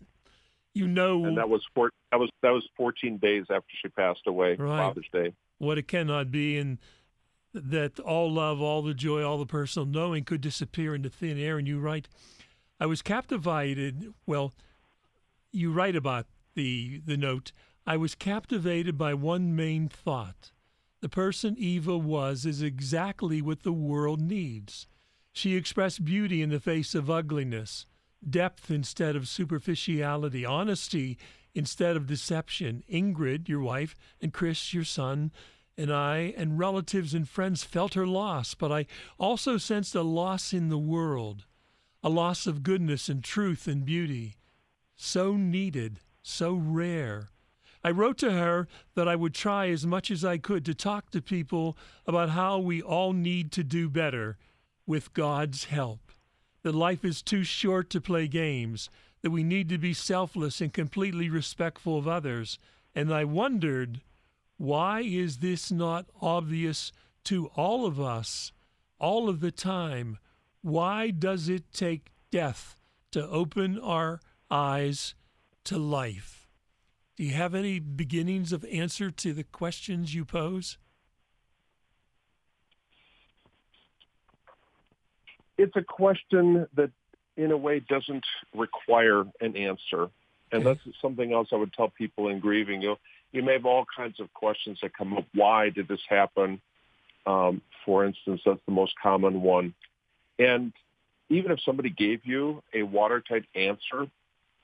you 0.74 0.88
know, 0.88 1.26
and 1.26 1.38
that 1.38 1.50
was 1.50 1.66
four, 1.74 1.92
that 2.12 2.20
was 2.20 2.30
that 2.44 2.52
was 2.52 2.68
14 2.78 3.18
days 3.18 3.46
after 3.50 3.68
she 3.82 3.90
passed 3.90 4.22
away, 4.28 4.56
right. 4.56 4.78
Father's 4.78 5.08
Day. 5.12 5.34
What 5.58 5.78
it 5.78 5.88
cannot 5.88 6.32
be, 6.32 6.58
and 6.58 6.78
that 7.54 8.00
all 8.00 8.32
love, 8.32 8.62
all 8.62 8.82
the 8.82 8.94
joy, 8.94 9.24
all 9.24 9.40
the 9.40 9.46
personal 9.46 9.88
knowing 9.88 10.24
could 10.24 10.42
disappear 10.42 10.94
into 10.94 11.10
thin 11.10 11.40
air. 11.40 11.58
And 11.58 11.68
you 11.68 11.80
write, 11.80 12.08
I 12.80 12.86
was 12.86 13.02
captivated. 13.02 14.14
Well, 14.26 14.54
you 15.52 15.72
write 15.72 15.96
about 15.96 16.28
the 16.54 17.02
the 17.06 17.18
note. 17.18 17.52
I 17.86 17.98
was 17.98 18.16
captivated 18.16 18.98
by 18.98 19.14
one 19.14 19.56
main 19.56 19.88
thought 19.88 20.52
the 21.02 21.10
person 21.10 21.56
Eva 21.58 21.98
was 21.98 22.46
is 22.46 22.62
exactly 22.62 23.42
what 23.42 23.64
the 23.64 23.74
world 23.74 24.20
needs. 24.20 24.88
She 25.32 25.56
expressed 25.56 26.04
beauty 26.04 26.42
in 26.42 26.50
the 26.50 26.60
face 26.60 26.96
of 26.96 27.10
ugliness, 27.10 27.86
depth 28.28 28.72
instead 28.72 29.16
of 29.16 29.28
superficiality, 29.28 30.46
honesty 30.46 31.18
instead 31.54 31.96
of 31.96 32.08
deception. 32.08 32.84
Ingrid, 32.92 33.48
your 33.48 33.62
wife, 33.62 33.96
and 34.20 34.34
Chris, 34.34 34.74
your 34.74 34.84
son, 34.84 35.32
and 35.78 35.94
I, 35.94 36.34
and 36.36 36.58
relatives 36.58 37.14
and 37.14 37.30
friends 37.30 37.64
felt 37.64 37.94
her 37.94 38.08
loss, 38.08 38.56
but 38.56 38.72
I 38.72 38.88
also 39.20 39.58
sensed 39.58 39.94
a 39.94 40.02
loss 40.02 40.54
in 40.54 40.70
the 40.70 40.78
world, 40.78 41.46
a 42.02 42.10
loss 42.10 42.48
of 42.48 42.64
goodness 42.64 43.10
and 43.10 43.24
truth 43.24 43.68
and 43.68 43.86
beauty. 43.86 44.38
So 44.96 45.36
needed, 45.36 46.00
so 46.24 46.54
rare. 46.56 47.30
I 47.88 47.92
wrote 47.92 48.18
to 48.18 48.34
her 48.34 48.68
that 48.96 49.08
I 49.08 49.16
would 49.16 49.34
try 49.34 49.70
as 49.70 49.86
much 49.86 50.12
as 50.12 50.26
I 50.26 50.38
could 50.40 50.66
to 50.66 50.74
talk 50.74 51.10
to 51.12 51.22
people 51.22 51.78
about 52.06 52.32
how 52.32 52.60
we 52.60 52.82
all 52.82 53.14
need 53.14 53.50
to 53.54 53.64
do 53.64 53.88
better 53.88 54.38
with 54.86 55.14
God's 55.14 55.64
help. 55.64 56.12
That 56.64 56.76
life 56.76 57.06
is 57.06 57.22
too 57.22 57.46
short 57.46 57.90
to 57.92 58.02
play 58.02 58.28
games, 58.28 58.90
that 59.22 59.32
we 59.32 59.42
need 59.42 59.70
to 59.70 59.78
be 59.78 59.94
selfless 59.94 60.60
and 60.60 60.74
completely 60.74 61.30
respectful 61.30 61.98
of 61.98 62.10
others. 62.10 62.60
And 62.94 63.14
I 63.14 63.24
wondered, 63.24 64.02
why 64.58 65.00
is 65.00 65.38
this 65.38 65.72
not 65.72 66.08
obvious 66.22 66.92
to 67.24 67.48
all 67.56 67.86
of 67.86 68.02
us 68.02 68.52
all 69.00 69.30
of 69.30 69.40
the 69.40 69.52
time? 69.52 70.18
Why 70.62 71.10
does 71.10 71.48
it 71.48 71.72
take 71.72 72.12
death 72.32 72.76
to 73.12 73.26
open 73.30 73.80
our 73.80 74.20
eyes 74.52 75.16
to 75.64 75.78
life? 75.78 76.37
Do 77.18 77.24
you 77.24 77.34
have 77.34 77.56
any 77.56 77.80
beginnings 77.80 78.54
of 78.54 78.64
answer 78.72 79.10
to 79.10 79.34
the 79.34 79.44
questions 79.44 80.14
you 80.14 80.24
pose? 80.24 80.78
It's 85.58 85.76
a 85.76 85.82
question 85.82 86.68
that, 86.76 86.92
in 87.36 87.52
a 87.52 87.58
way, 87.58 87.80
doesn't 87.80 88.24
require 88.54 89.26
an 89.42 89.58
answer. 89.58 90.10
And 90.52 90.64
that's 90.64 90.80
something 91.02 91.34
else 91.34 91.50
I 91.52 91.56
would 91.56 91.74
tell 91.74 91.90
people 91.90 92.30
in 92.30 92.40
grieving. 92.40 92.84
You, 92.84 92.98
you 93.32 93.42
may 93.42 93.54
have 93.54 93.66
all 93.66 93.86
kinds 93.98 94.20
of 94.20 94.32
questions 94.36 94.78
that 94.84 94.96
come 94.96 95.18
up. 95.18 95.26
Why 95.34 95.70
did 95.70 95.88
this 95.88 96.00
happen? 96.08 96.62
Um, 97.26 97.64
for 97.84 98.06
instance, 98.06 98.42
that's 98.46 98.62
the 98.68 98.72
most 98.72 98.94
common 99.02 99.42
one. 99.42 99.74
And 100.38 100.72
even 101.30 101.52
if 101.52 101.60
somebody 101.64 101.90
gave 101.90 102.26
you 102.26 102.62
a 102.74 102.84
watertight 102.84 103.46
answer, 103.56 104.08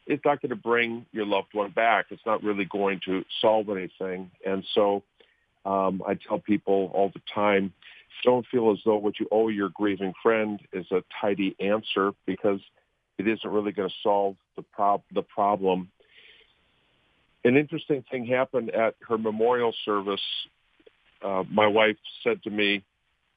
it's 0.06 0.24
not 0.26 0.42
going 0.42 0.50
to 0.50 0.56
bring 0.56 1.06
your 1.12 1.26
loved 1.26 1.54
one 1.54 1.72
back. 1.72 2.08
It's 2.10 2.26
not 2.26 2.44
really 2.44 2.66
going 2.66 3.00
to 3.06 3.24
solve 3.42 3.70
anything. 3.70 4.32
And 4.46 4.64
so 4.74 5.04
um, 5.66 6.04
I 6.08 6.16
tell 6.16 6.40
people 6.40 6.92
all 6.94 7.10
the 7.14 7.22
time, 7.34 7.74
don't 8.24 8.46
feel 8.48 8.72
as 8.72 8.80
though 8.86 8.98
what 8.98 9.20
you 9.20 9.28
owe 9.32 9.48
your 9.50 9.70
grieving 9.70 10.14
friend 10.22 10.60
is 10.72 10.86
a 10.92 11.04
tidy 11.22 11.56
answer 11.60 12.12
because 12.26 12.60
it 13.18 13.28
isn't 13.28 13.50
really 13.50 13.72
going 13.72 13.90
to 13.90 13.96
solve 14.04 14.36
the, 14.56 14.62
prob- 14.62 15.04
the 15.14 15.22
problem. 15.22 15.90
An 17.44 17.58
interesting 17.58 18.04
thing 18.10 18.26
happened 18.26 18.72
at 18.72 18.96
her 19.08 19.18
memorial 19.18 19.74
service. 19.86 20.22
Uh, 21.22 21.44
my 21.50 21.68
wife 21.68 21.98
said 22.24 22.42
to 22.44 22.50
me, 22.50 22.84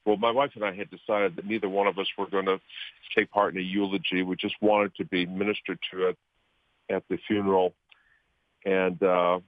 well, 0.05 0.17
my 0.17 0.31
wife 0.31 0.51
and 0.55 0.63
I 0.63 0.73
had 0.73 0.89
decided 0.89 1.35
that 1.35 1.45
neither 1.45 1.67
one 1.67 1.87
of 1.87 1.97
us 1.97 2.07
were 2.17 2.29
going 2.29 2.45
to 2.45 2.59
take 3.15 3.29
part 3.29 3.53
in 3.53 3.59
a 3.59 3.63
eulogy. 3.63 4.23
We 4.23 4.37
just 4.37 4.55
wanted 4.61 4.95
to 4.95 5.05
be 5.05 5.25
ministered 5.25 5.79
to 5.91 6.09
at 6.09 6.15
at 6.89 7.03
the 7.09 7.17
funeral. 7.27 7.73
And 8.65 9.01
uh, 9.01 9.39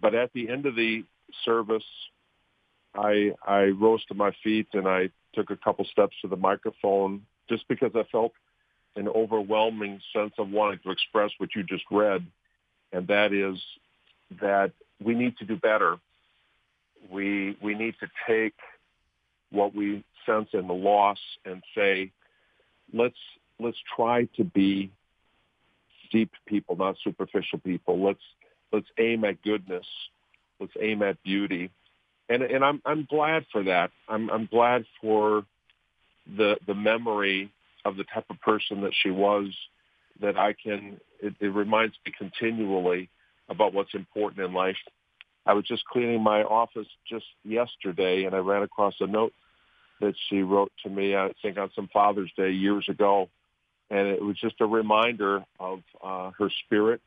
but 0.00 0.14
at 0.14 0.32
the 0.32 0.48
end 0.48 0.66
of 0.66 0.74
the 0.74 1.04
service, 1.44 1.84
I 2.94 3.32
I 3.46 3.64
rose 3.66 4.04
to 4.06 4.14
my 4.14 4.32
feet 4.42 4.68
and 4.72 4.88
I 4.88 5.10
took 5.34 5.50
a 5.50 5.56
couple 5.56 5.84
steps 5.86 6.16
to 6.22 6.28
the 6.28 6.36
microphone 6.36 7.22
just 7.48 7.66
because 7.68 7.92
I 7.94 8.04
felt 8.10 8.32
an 8.96 9.08
overwhelming 9.08 10.00
sense 10.12 10.32
of 10.38 10.50
wanting 10.50 10.80
to 10.84 10.90
express 10.90 11.30
what 11.38 11.50
you 11.54 11.62
just 11.62 11.84
read, 11.90 12.26
and 12.92 13.06
that 13.08 13.32
is 13.32 13.58
that 14.40 14.72
we 15.02 15.14
need 15.14 15.36
to 15.38 15.44
do 15.44 15.56
better. 15.56 15.98
We 17.10 17.56
we 17.62 17.74
need 17.74 17.94
to 18.00 18.08
take 18.26 18.54
what 19.50 19.74
we 19.74 20.04
sense 20.26 20.48
in 20.52 20.66
the 20.66 20.74
loss 20.74 21.18
and 21.44 21.62
say, 21.74 22.12
let's 22.92 23.16
let's 23.60 23.78
try 23.96 24.24
to 24.36 24.44
be 24.44 24.90
deep 26.10 26.30
people, 26.46 26.76
not 26.76 26.96
superficial 27.02 27.58
people. 27.58 28.02
Let's 28.02 28.22
let's 28.72 28.86
aim 28.98 29.24
at 29.24 29.42
goodness. 29.42 29.86
Let's 30.60 30.72
aim 30.80 31.02
at 31.02 31.22
beauty. 31.22 31.70
And 32.28 32.42
and 32.42 32.64
I'm 32.64 32.82
I'm 32.84 33.06
glad 33.08 33.46
for 33.52 33.62
that. 33.64 33.90
I'm 34.08 34.30
I'm 34.30 34.46
glad 34.46 34.84
for 35.00 35.44
the 36.36 36.56
the 36.66 36.74
memory 36.74 37.52
of 37.84 37.96
the 37.96 38.04
type 38.04 38.26
of 38.30 38.40
person 38.40 38.82
that 38.82 38.92
she 39.02 39.10
was 39.10 39.46
that 40.20 40.36
I 40.36 40.52
can 40.52 41.00
it, 41.20 41.34
it 41.40 41.48
reminds 41.48 41.94
me 42.04 42.12
continually 42.16 43.08
about 43.48 43.72
what's 43.72 43.94
important 43.94 44.44
in 44.44 44.52
life. 44.52 44.76
I 45.46 45.54
was 45.54 45.64
just 45.64 45.84
cleaning 45.86 46.22
my 46.22 46.42
office 46.42 46.86
just 47.08 47.24
yesterday 47.44 48.24
and 48.24 48.34
I 48.34 48.38
ran 48.38 48.62
across 48.62 48.94
a 49.00 49.06
note 49.06 49.32
that 50.00 50.14
she 50.28 50.42
wrote 50.42 50.70
to 50.84 50.90
me, 50.90 51.16
I 51.16 51.32
think 51.42 51.58
on 51.58 51.70
some 51.74 51.88
Father's 51.92 52.30
Day 52.36 52.50
years 52.50 52.86
ago. 52.88 53.28
And 53.90 54.08
it 54.08 54.22
was 54.22 54.38
just 54.38 54.60
a 54.60 54.66
reminder 54.66 55.44
of 55.58 55.80
uh, 56.02 56.30
her 56.38 56.50
spirit 56.64 57.00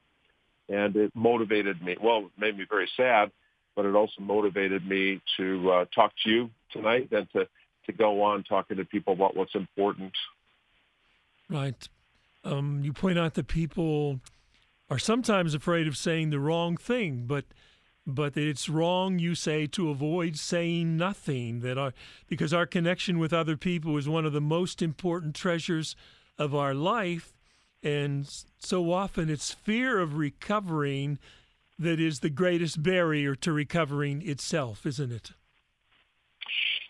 and 0.71 0.95
it 0.95 1.11
motivated 1.13 1.81
me. 1.83 1.97
Well, 2.01 2.19
it 2.19 2.31
made 2.39 2.57
me 2.57 2.65
very 2.67 2.89
sad, 2.95 3.31
but 3.75 3.85
it 3.85 3.93
also 3.93 4.21
motivated 4.21 4.87
me 4.87 5.21
to 5.37 5.71
uh, 5.71 5.85
talk 5.93 6.13
to 6.23 6.29
you 6.29 6.49
tonight 6.71 7.09
and 7.11 7.29
to, 7.31 7.47
to 7.85 7.91
go 7.91 8.23
on 8.23 8.43
talking 8.43 8.77
to 8.77 8.85
people 8.85 9.13
about 9.13 9.35
what's 9.35 9.53
important. 9.53 10.13
Right. 11.49 11.87
Um, 12.43 12.81
you 12.83 12.93
point 12.93 13.19
out 13.19 13.33
that 13.35 13.47
people 13.47 14.21
are 14.89 14.97
sometimes 14.97 15.53
afraid 15.53 15.87
of 15.87 15.97
saying 15.97 16.29
the 16.29 16.39
wrong 16.39 16.77
thing, 16.77 17.25
but 17.27 17.45
but 18.07 18.33
that 18.33 18.47
it's 18.47 18.67
wrong, 18.67 19.19
you 19.19 19.35
say, 19.35 19.67
to 19.67 19.91
avoid 19.91 20.35
saying 20.35 20.97
nothing. 20.97 21.59
That 21.59 21.77
our 21.77 21.93
because 22.27 22.51
our 22.51 22.65
connection 22.65 23.19
with 23.19 23.31
other 23.31 23.57
people 23.57 23.95
is 23.97 24.09
one 24.09 24.25
of 24.25 24.33
the 24.33 24.41
most 24.41 24.81
important 24.81 25.35
treasures 25.35 25.95
of 26.41 26.55
our 26.55 26.73
life, 26.73 27.33
and 27.83 28.27
so 28.59 28.91
often 28.91 29.29
it's 29.29 29.53
fear 29.53 29.99
of 29.99 30.17
recovering 30.17 31.19
that 31.77 31.99
is 31.99 32.19
the 32.19 32.29
greatest 32.29 32.81
barrier 32.83 33.35
to 33.35 33.51
recovering 33.51 34.27
itself, 34.27 34.85
isn't 34.85 35.11
it? 35.11 35.31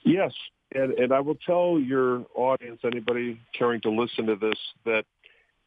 Yes. 0.04 0.32
And, 0.74 0.94
and 0.94 1.14
I 1.14 1.20
will 1.20 1.38
tell 1.46 1.80
your 1.80 2.26
audience, 2.34 2.80
anybody 2.84 3.40
caring 3.58 3.82
to 3.82 3.90
listen 3.92 4.28
to 4.28 4.36
this, 4.36 4.58
that 4.86 5.04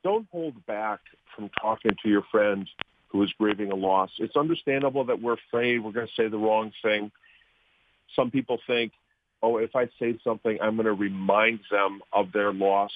don't 0.03 0.27
hold 0.33 0.64
back 0.66 1.01
from 1.35 1.51
talking 1.61 1.92
to 2.03 2.09
your 2.09 2.23
friend 2.31 2.68
who 3.09 3.23
is 3.23 3.33
grieving 3.38 3.70
a 3.70 3.75
loss. 3.75 4.11
It's 4.18 4.37
understandable 4.37 5.05
that 5.05 5.20
we're 5.20 5.35
afraid 5.35 5.79
we're 5.79 5.92
going 5.92 6.07
to 6.07 6.12
say 6.23 6.29
the 6.29 6.38
wrong 6.38 6.73
thing. 6.83 7.12
Some 8.16 8.31
people 8.31 8.59
think, 8.66 8.92
oh, 9.42 9.59
if 9.59 9.77
I 9.77 9.88
say 9.99 10.18
something, 10.25 10.59
I'm 10.61 10.77
going 10.77 10.87
to 10.87 10.92
remind 10.94 11.61
them 11.70 12.01
of 12.12 12.33
their 12.33 12.53
loss. 12.53 12.90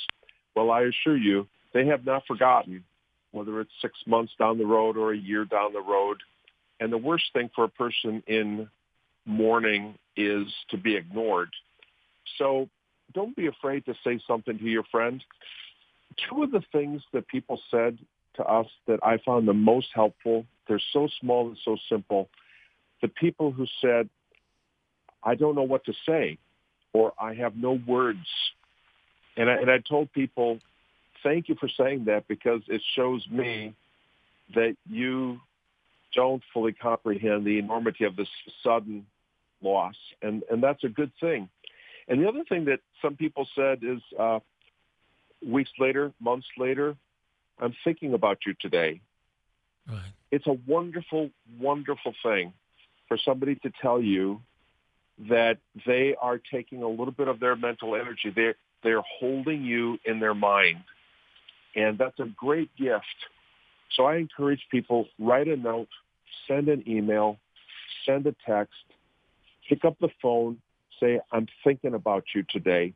Well, 0.54 0.70
I 0.70 0.82
assure 0.82 1.16
you, 1.16 1.46
they 1.72 1.86
have 1.86 2.04
not 2.04 2.26
forgotten, 2.26 2.84
whether 3.32 3.60
it's 3.60 3.70
six 3.80 3.94
months 4.06 4.32
down 4.38 4.58
the 4.58 4.66
road 4.66 4.96
or 4.96 5.12
a 5.12 5.16
year 5.16 5.44
down 5.44 5.72
the 5.72 5.80
road. 5.80 6.18
And 6.80 6.92
the 6.92 6.98
worst 6.98 7.24
thing 7.32 7.50
for 7.54 7.64
a 7.64 7.68
person 7.68 8.22
in 8.26 8.68
mourning 9.26 9.94
is 10.16 10.46
to 10.70 10.76
be 10.76 10.96
ignored. 10.96 11.50
So 12.38 12.68
don't 13.14 13.36
be 13.36 13.46
afraid 13.46 13.84
to 13.86 13.94
say 14.04 14.20
something 14.26 14.58
to 14.58 14.64
your 14.64 14.84
friend. 14.84 15.22
Two 16.28 16.42
of 16.42 16.50
the 16.50 16.62
things 16.72 17.02
that 17.12 17.28
people 17.28 17.60
said 17.70 17.98
to 18.36 18.44
us 18.44 18.66
that 18.86 19.00
I 19.02 19.18
found 19.18 19.46
the 19.46 19.54
most 19.54 19.88
helpful, 19.94 20.46
they're 20.66 20.80
so 20.92 21.08
small 21.20 21.48
and 21.48 21.58
so 21.64 21.76
simple. 21.88 22.28
The 23.02 23.08
people 23.08 23.52
who 23.52 23.66
said, 23.80 24.08
I 25.22 25.34
don't 25.34 25.54
know 25.54 25.62
what 25.62 25.84
to 25.84 25.92
say, 26.06 26.38
or 26.92 27.12
I 27.20 27.34
have 27.34 27.56
no 27.56 27.80
words. 27.86 28.26
And 29.38 29.48
I, 29.48 29.54
and 29.54 29.70
I 29.70 29.78
told 29.78 30.12
people, 30.12 30.58
thank 31.22 31.48
you 31.48 31.54
for 31.54 31.68
saying 31.68 32.06
that 32.06 32.26
because 32.26 32.60
it 32.66 32.82
shows 32.96 33.26
me 33.30 33.74
that 34.54 34.76
you 34.90 35.40
don't 36.14 36.42
fully 36.52 36.72
comprehend 36.72 37.46
the 37.46 37.58
enormity 37.58 38.04
of 38.04 38.16
this 38.16 38.28
sudden 38.64 39.06
loss. 39.62 39.94
And, 40.20 40.42
and 40.50 40.62
that's 40.62 40.82
a 40.82 40.88
good 40.88 41.12
thing. 41.20 41.48
And 42.08 42.20
the 42.20 42.28
other 42.28 42.42
thing 42.48 42.64
that 42.64 42.80
some 43.00 43.14
people 43.14 43.46
said 43.54 43.78
is 43.82 44.00
uh, 44.18 44.40
weeks 45.46 45.70
later, 45.78 46.12
months 46.20 46.48
later, 46.58 46.96
I'm 47.60 47.74
thinking 47.84 48.14
about 48.14 48.38
you 48.44 48.54
today. 48.60 49.00
Right. 49.88 50.12
It's 50.32 50.46
a 50.46 50.56
wonderful, 50.66 51.30
wonderful 51.60 52.14
thing 52.24 52.52
for 53.06 53.18
somebody 53.24 53.54
to 53.56 53.72
tell 53.80 54.02
you 54.02 54.40
that 55.28 55.58
they 55.86 56.14
are 56.20 56.38
taking 56.38 56.82
a 56.82 56.88
little 56.88 57.12
bit 57.12 57.28
of 57.28 57.40
their 57.40 57.56
mental 57.56 57.94
energy. 57.94 58.30
They're, 58.34 58.54
they're 58.82 59.02
holding 59.02 59.64
you 59.64 59.98
in 60.04 60.20
their 60.20 60.34
mind. 60.34 60.84
And 61.74 61.98
that's 61.98 62.18
a 62.18 62.26
great 62.36 62.74
gift. 62.76 63.04
So 63.94 64.04
I 64.04 64.16
encourage 64.16 64.66
people, 64.70 65.08
write 65.18 65.48
a 65.48 65.56
note, 65.56 65.88
send 66.46 66.68
an 66.68 66.84
email, 66.88 67.38
send 68.04 68.26
a 68.26 68.34
text, 68.46 68.74
pick 69.68 69.84
up 69.84 69.96
the 70.00 70.08
phone, 70.20 70.60
say, 71.00 71.20
I'm 71.32 71.46
thinking 71.64 71.94
about 71.94 72.24
you 72.34 72.44
today. 72.48 72.94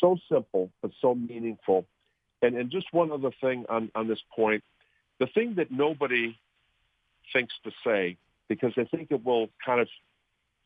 So 0.00 0.18
simple, 0.30 0.70
but 0.82 0.90
so 1.00 1.14
meaningful. 1.14 1.86
And, 2.42 2.56
and 2.56 2.70
just 2.70 2.92
one 2.92 3.10
other 3.10 3.30
thing 3.40 3.64
on, 3.68 3.90
on 3.94 4.08
this 4.08 4.20
point, 4.34 4.62
the 5.18 5.26
thing 5.26 5.54
that 5.56 5.70
nobody 5.70 6.38
thinks 7.32 7.54
to 7.64 7.70
say, 7.84 8.18
because 8.48 8.72
they 8.76 8.84
think 8.84 9.10
it 9.10 9.24
will 9.24 9.48
kind 9.64 9.80
of 9.80 9.88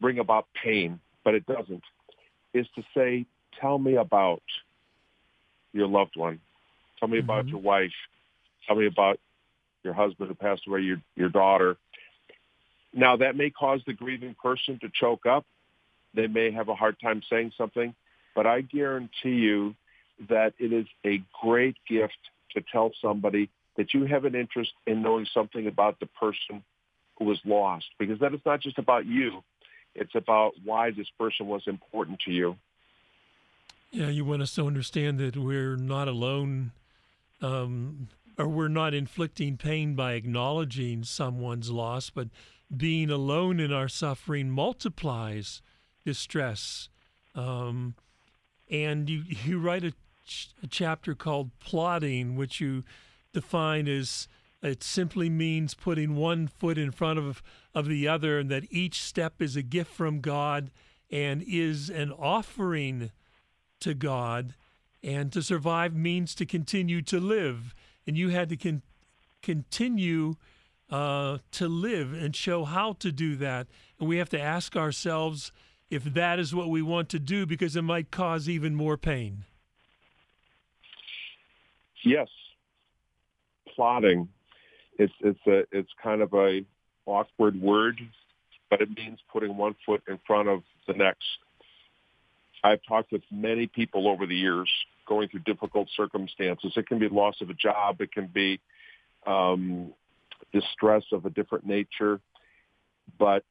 bring 0.01 0.19
about 0.19 0.47
pain, 0.63 1.01
but 1.25 1.35
it 1.35 1.47
doesn't, 1.47 1.83
is 2.53 2.67
to 2.75 2.83
say, 2.95 3.27
tell 3.61 3.79
me 3.79 3.97
about 3.97 4.43
your 5.73 5.87
loved 5.87 6.17
one. 6.17 6.41
Tell 6.99 7.09
me 7.09 7.19
mm-hmm. 7.19 7.31
about 7.31 7.49
your 7.49 7.61
wife. 7.61 7.93
Tell 8.67 8.77
me 8.77 8.87
about 8.87 9.19
your 9.83 9.95
husband 9.95 10.29
who 10.29 10.35
passed 10.35 10.67
away, 10.67 10.81
your, 10.81 11.01
your 11.17 11.31
daughter. 11.31 11.77
Now, 12.93 13.17
that 13.17 13.37
may 13.37 13.51
cause 13.51 13.81
the 13.87 13.93
grieving 13.93 14.35
person 14.43 14.79
to 14.81 14.91
choke 14.93 15.27
up. 15.27 15.47
They 16.13 16.27
may 16.27 16.51
have 16.51 16.69
a 16.69 16.75
hard 16.75 16.97
time 17.01 17.23
saying 17.31 17.53
something, 17.57 17.95
but 18.35 18.47
I 18.47 18.63
guarantee 18.63 19.37
you 19.37 19.75
that 20.29 20.55
it 20.59 20.73
is 20.73 20.87
a 21.07 21.23
great 21.41 21.77
gift 21.89 22.19
to 22.55 22.63
tell 22.73 22.91
somebody 23.01 23.49
that 23.77 23.95
you 23.95 24.05
have 24.05 24.25
an 24.25 24.35
interest 24.35 24.73
in 24.87 25.03
knowing 25.03 25.27
something 25.33 25.67
about 25.67 26.01
the 26.01 26.07
person 26.07 26.63
who 27.17 27.25
was 27.25 27.39
lost, 27.45 27.87
because 27.99 28.19
that 28.19 28.35
is 28.35 28.41
not 28.45 28.61
just 28.61 28.79
about 28.79 29.07
you. 29.07 29.43
It's 29.95 30.15
about 30.15 30.53
why 30.65 30.91
this 30.91 31.09
person 31.19 31.47
was 31.47 31.63
important 31.67 32.21
to 32.27 32.33
you. 32.33 32.57
Yeah, 33.93 34.09
you 34.09 34.25
want 34.25 34.43
us 34.43 34.55
to 34.55 34.67
understand 34.67 35.19
that 35.19 35.37
we're 35.37 35.77
not 35.77 36.07
alone, 36.07 36.71
um, 37.43 38.09
or 38.39 38.47
we're 38.47 38.69
not 38.69 38.95
inflicting 38.95 39.57
pain 39.57 39.97
by 39.97 40.13
acknowledging 40.13 41.03
someone's 41.03 41.71
loss, 41.71 42.09
but 42.09 42.29
being 42.75 43.11
alone 43.11 43.59
in 43.59 43.73
our 43.73 43.89
suffering 43.89 44.49
multiplies 44.49 45.61
distress. 46.05 46.89
Um, 47.35 47.97
and 48.71 49.11
you, 49.11 49.25
you 49.45 49.59
write 49.59 49.83
a, 49.83 49.93
ch- 50.25 50.51
a 50.63 50.69
chapter 50.69 51.17
called 51.17 51.51
Plodding, 51.59 52.37
which 52.37 52.61
you 52.61 52.85
define 53.33 53.89
as 53.89 54.29
it 54.63 54.85
simply 54.85 55.29
means 55.29 55.75
putting 55.75 56.15
one 56.15 56.47
foot 56.47 56.79
in 56.79 56.93
front 56.93 57.19
of, 57.19 57.43
of 57.75 57.89
the 57.89 58.07
other, 58.07 58.39
and 58.39 58.51
that 58.51 58.65
each 58.71 59.03
step 59.03 59.43
is 59.43 59.57
a 59.57 59.63
gift 59.63 59.91
from 59.91 60.21
God 60.21 60.71
and 61.11 61.43
is 61.43 61.91
an 61.91 62.13
offering 62.13 63.11
to 63.81 63.95
God. 63.95 64.55
And 65.03 65.33
to 65.33 65.43
survive 65.43 65.95
means 65.95 66.35
to 66.37 66.47
continue 66.47 67.01
to 67.03 67.19
live. 67.19 67.75
And 68.07 68.17
you 68.17 68.29
had 68.29 68.49
to 68.51 68.57
con- 68.57 68.83
continue 69.43 70.35
uh, 70.91 71.39
to 71.53 71.69
live 71.69 72.13
and 72.13 72.35
show 72.35 72.65
how 72.65 72.95
to 72.95 73.13
do 73.13 73.37
that. 73.37 73.67
And 73.99 74.09
we 74.09 74.19
have 74.19 74.29
to 74.31 74.41
ask 74.41 74.77
ourselves 74.77 75.53
if 75.91 76.05
that 76.05 76.39
is 76.39 76.55
what 76.55 76.69
we 76.69 76.83
want 76.83 77.09
to 77.11 77.19
do 77.19 77.47
because 77.47 77.77
it 77.77 77.83
might 77.83 78.11
cause 78.11 78.49
even 78.49 78.75
more 78.75 78.97
pain. 78.97 79.45
Yes. 82.05 82.29
Plodding. 83.75 84.29
It's 84.99 85.13
it's 85.21 85.41
a 85.47 85.63
it's 85.73 85.91
kind 86.03 86.21
of 86.21 86.33
a 86.35 86.65
awkward 87.07 87.61
word, 87.61 88.01
but 88.69 88.81
it 88.81 88.89
means 88.97 89.19
putting 89.33 89.57
one 89.57 89.75
foot 89.87 90.03
in 90.09 90.19
front 90.27 90.49
of 90.49 90.63
the 90.87 90.93
next. 90.93 91.25
I've 92.63 92.81
talked 92.87 93.13
with 93.13 93.23
many 93.31 93.67
people 93.67 94.09
over 94.09 94.27
the 94.27 94.37
years 94.37 94.71
going 95.07 95.29
through 95.29 95.41
difficult 95.41 95.89
circumstances. 95.97 96.73
It 96.77 96.87
can 96.87 96.99
be 96.99 97.09
loss 97.09 97.41
of 97.41 97.51
a 97.51 97.55
job. 97.55 98.01
It 98.01 98.13
can 98.13 98.27
be 98.27 98.61
um, 99.27 99.93
distress 100.53 101.05
of 101.13 101.27
a 101.27 101.31
different 101.31 101.67
nature. 101.67 102.21
But 103.19 103.45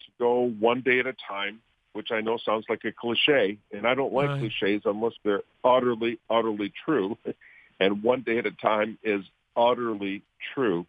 to 0.00 0.10
go 0.18 0.50
one 0.58 0.82
day 0.82 1.00
at 1.00 1.06
a 1.06 1.14
time, 1.28 1.60
which 1.92 2.08
I 2.10 2.20
know 2.20 2.38
sounds 2.44 2.66
like 2.68 2.84
a 2.84 2.92
cliche, 2.92 3.58
and 3.72 3.86
I 3.86 3.94
don't 3.94 4.12
like 4.12 4.28
right. 4.28 4.40
cliches 4.40 4.82
unless 4.84 5.12
they're 5.24 5.42
utterly, 5.64 6.18
utterly 6.28 6.72
true. 6.84 7.16
and 7.80 8.02
one 8.02 8.22
day 8.22 8.38
at 8.38 8.46
a 8.46 8.50
time 8.50 8.98
is 9.02 9.24
utterly 9.56 10.22
true. 10.54 10.86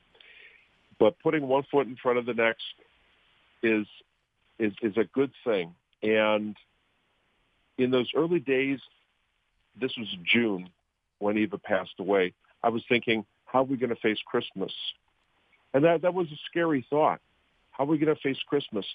But 0.99 1.19
putting 1.19 1.47
one 1.47 1.63
foot 1.71 1.87
in 1.87 1.95
front 1.95 2.17
of 2.17 2.25
the 2.25 2.33
next 2.33 2.63
is 3.61 3.85
is 4.57 4.73
is 4.81 4.97
a 4.97 5.03
good 5.03 5.31
thing. 5.43 5.75
And 6.01 6.55
in 7.77 7.91
those 7.91 8.09
early 8.15 8.39
days, 8.39 8.79
this 9.79 9.91
was 9.97 10.07
June 10.23 10.69
when 11.19 11.37
Eva 11.37 11.57
passed 11.57 11.99
away. 11.99 12.33
I 12.63 12.69
was 12.69 12.83
thinking, 12.87 13.25
how 13.45 13.59
are 13.61 13.63
we 13.63 13.77
going 13.77 13.89
to 13.89 13.95
face 13.95 14.19
Christmas? 14.25 14.71
And 15.73 15.83
that 15.83 16.01
that 16.03 16.13
was 16.13 16.27
a 16.27 16.39
scary 16.49 16.85
thought. 16.89 17.19
How 17.71 17.83
are 17.83 17.87
we 17.87 17.97
going 17.97 18.13
to 18.13 18.21
face 18.21 18.39
Christmas? 18.47 18.85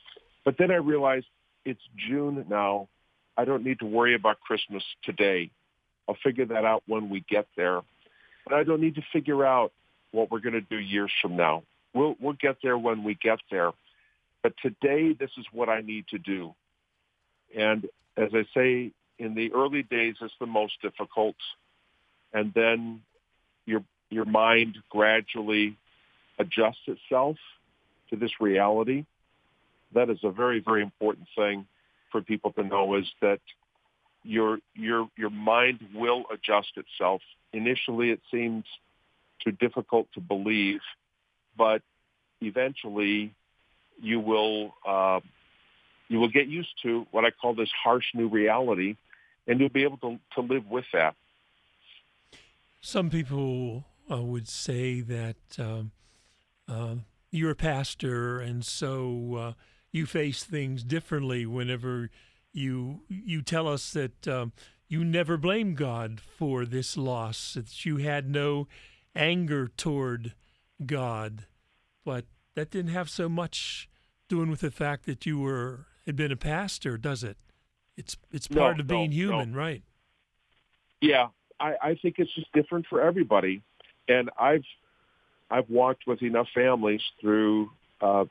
But 0.44 0.56
then 0.58 0.70
I 0.70 0.76
realized 0.76 1.26
it's 1.64 1.82
June 1.96 2.44
now. 2.48 2.88
I 3.36 3.44
don't 3.44 3.64
need 3.64 3.78
to 3.80 3.86
worry 3.86 4.14
about 4.14 4.40
Christmas 4.40 4.82
today. 5.04 5.50
I'll 6.08 6.16
figure 6.22 6.46
that 6.46 6.64
out 6.64 6.82
when 6.86 7.10
we 7.10 7.24
get 7.28 7.46
there. 7.56 7.76
And 7.76 8.54
I 8.54 8.64
don't 8.64 8.80
need 8.80 8.96
to 8.96 9.02
figure 9.12 9.44
out 9.44 9.72
what 10.12 10.30
we're 10.30 10.40
going 10.40 10.54
to 10.54 10.60
do 10.60 10.78
years 10.78 11.12
from 11.22 11.36
now. 11.36 11.62
We'll, 11.94 12.16
we'll 12.20 12.36
get 12.40 12.56
there 12.62 12.78
when 12.78 13.04
we 13.04 13.14
get 13.14 13.38
there. 13.50 13.72
But 14.42 14.54
today, 14.62 15.14
this 15.18 15.30
is 15.36 15.44
what 15.52 15.68
I 15.68 15.82
need 15.82 16.06
to 16.08 16.18
do. 16.18 16.54
And 17.56 17.86
as 18.16 18.30
I 18.34 18.44
say, 18.54 18.92
in 19.18 19.34
the 19.34 19.52
early 19.52 19.82
days, 19.82 20.16
it's 20.20 20.34
the 20.40 20.46
most 20.46 20.80
difficult. 20.82 21.36
And 22.32 22.52
then 22.54 23.02
your, 23.66 23.82
your 24.08 24.24
mind 24.24 24.78
gradually 24.88 25.76
adjusts 26.38 26.86
itself 26.86 27.36
to 28.10 28.16
this 28.16 28.32
reality. 28.40 29.04
That 29.94 30.10
is 30.10 30.18
a 30.22 30.30
very, 30.30 30.60
very 30.60 30.82
important 30.82 31.28
thing 31.36 31.66
for 32.10 32.20
people 32.22 32.52
to 32.52 32.62
know 32.62 32.94
is 32.94 33.06
that 33.20 33.40
your 34.22 34.58
your 34.74 35.08
your 35.16 35.30
mind 35.30 35.80
will 35.94 36.24
adjust 36.32 36.72
itself. 36.76 37.22
Initially, 37.52 38.10
it 38.10 38.20
seems 38.30 38.64
too 39.42 39.52
difficult 39.52 40.08
to 40.14 40.20
believe, 40.20 40.80
but 41.56 41.82
eventually, 42.40 43.34
you 44.00 44.20
will 44.20 44.74
uh, 44.86 45.20
you 46.10 46.18
will 46.18 46.28
get 46.28 46.48
used 46.48 46.74
to 46.82 47.06
what 47.12 47.24
I 47.24 47.30
call 47.30 47.54
this 47.54 47.70
harsh 47.82 48.04
new 48.14 48.28
reality, 48.28 48.96
and 49.46 49.60
you'll 49.60 49.70
be 49.70 49.84
able 49.84 49.96
to 49.98 50.18
to 50.34 50.40
live 50.42 50.66
with 50.66 50.84
that. 50.92 51.14
Some 52.80 53.10
people 53.10 53.84
uh, 54.10 54.20
would 54.20 54.48
say 54.48 55.00
that 55.02 55.36
um, 55.58 55.92
uh, 56.68 56.96
you're 57.30 57.52
a 57.52 57.56
pastor, 57.56 58.40
and 58.40 58.64
so 58.64 59.34
uh, 59.36 59.52
you 59.92 60.04
face 60.04 60.42
things 60.42 60.82
differently 60.82 61.46
whenever 61.46 62.10
you 62.52 63.02
you 63.08 63.40
tell 63.40 63.68
us 63.68 63.92
that 63.92 64.26
um, 64.26 64.52
you 64.88 65.04
never 65.04 65.36
blame 65.36 65.74
God 65.74 66.20
for 66.20 66.66
this 66.66 66.96
loss, 66.96 67.54
that 67.54 67.86
you 67.86 67.98
had 67.98 68.28
no 68.28 68.66
anger 69.14 69.68
toward 69.68 70.34
God, 70.84 71.46
but 72.04 72.24
that 72.56 72.72
didn't 72.72 72.90
have 72.90 73.08
so 73.08 73.28
much 73.28 73.88
doing 74.28 74.50
with 74.50 74.60
the 74.60 74.72
fact 74.72 75.06
that 75.06 75.24
you 75.24 75.38
were 75.38 75.86
had 76.10 76.16
been 76.16 76.32
a 76.32 76.36
pastor, 76.36 76.98
does 76.98 77.22
it? 77.24 77.36
It's 77.96 78.16
it's 78.32 78.48
part 78.48 78.76
no, 78.76 78.80
of 78.80 78.86
being 78.86 79.10
no, 79.10 79.16
human, 79.16 79.52
no. 79.52 79.58
right? 79.58 79.82
Yeah, 81.00 81.28
I, 81.58 81.74
I 81.82 81.94
think 81.94 82.16
it's 82.18 82.34
just 82.34 82.52
different 82.52 82.86
for 82.88 83.00
everybody, 83.00 83.62
and 84.08 84.30
I've 84.38 84.64
I've 85.50 85.70
walked 85.70 86.06
with 86.06 86.22
enough 86.22 86.48
families 86.54 87.00
through 87.20 87.70
uh, 88.00 88.24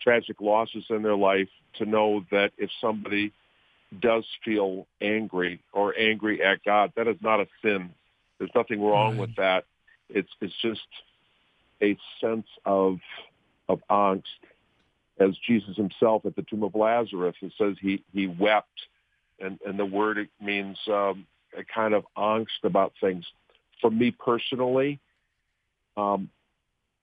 tragic 0.00 0.40
losses 0.40 0.84
in 0.90 1.02
their 1.02 1.16
life 1.16 1.48
to 1.78 1.86
know 1.86 2.24
that 2.30 2.52
if 2.58 2.70
somebody 2.80 3.32
does 4.00 4.24
feel 4.44 4.86
angry 5.00 5.60
or 5.72 5.94
angry 5.98 6.42
at 6.42 6.62
God, 6.64 6.92
that 6.96 7.06
is 7.08 7.16
not 7.20 7.40
a 7.40 7.46
sin. 7.62 7.90
There's 8.38 8.50
nothing 8.54 8.82
wrong 8.82 9.12
Right. 9.12 9.20
with 9.20 9.36
that. 9.36 9.64
It's 10.08 10.30
it's 10.40 10.54
just 10.60 10.86
a 11.82 11.96
sense 12.20 12.46
of 12.64 12.98
of 13.68 13.80
angst. 13.88 14.22
As 15.18 15.30
Jesus 15.46 15.76
himself 15.76 16.26
at 16.26 16.36
the 16.36 16.42
tomb 16.42 16.62
of 16.62 16.74
Lazarus, 16.74 17.36
it 17.40 17.52
says 17.56 17.76
he 17.80 18.02
he 18.12 18.26
wept, 18.26 18.68
and 19.40 19.58
and 19.66 19.78
the 19.78 19.86
word 19.86 20.28
means 20.40 20.78
um, 20.88 21.26
a 21.56 21.64
kind 21.64 21.94
of 21.94 22.04
angst 22.16 22.64
about 22.64 22.92
things. 23.00 23.24
For 23.80 23.90
me 23.90 24.10
personally, 24.10 25.00
um, 25.96 26.28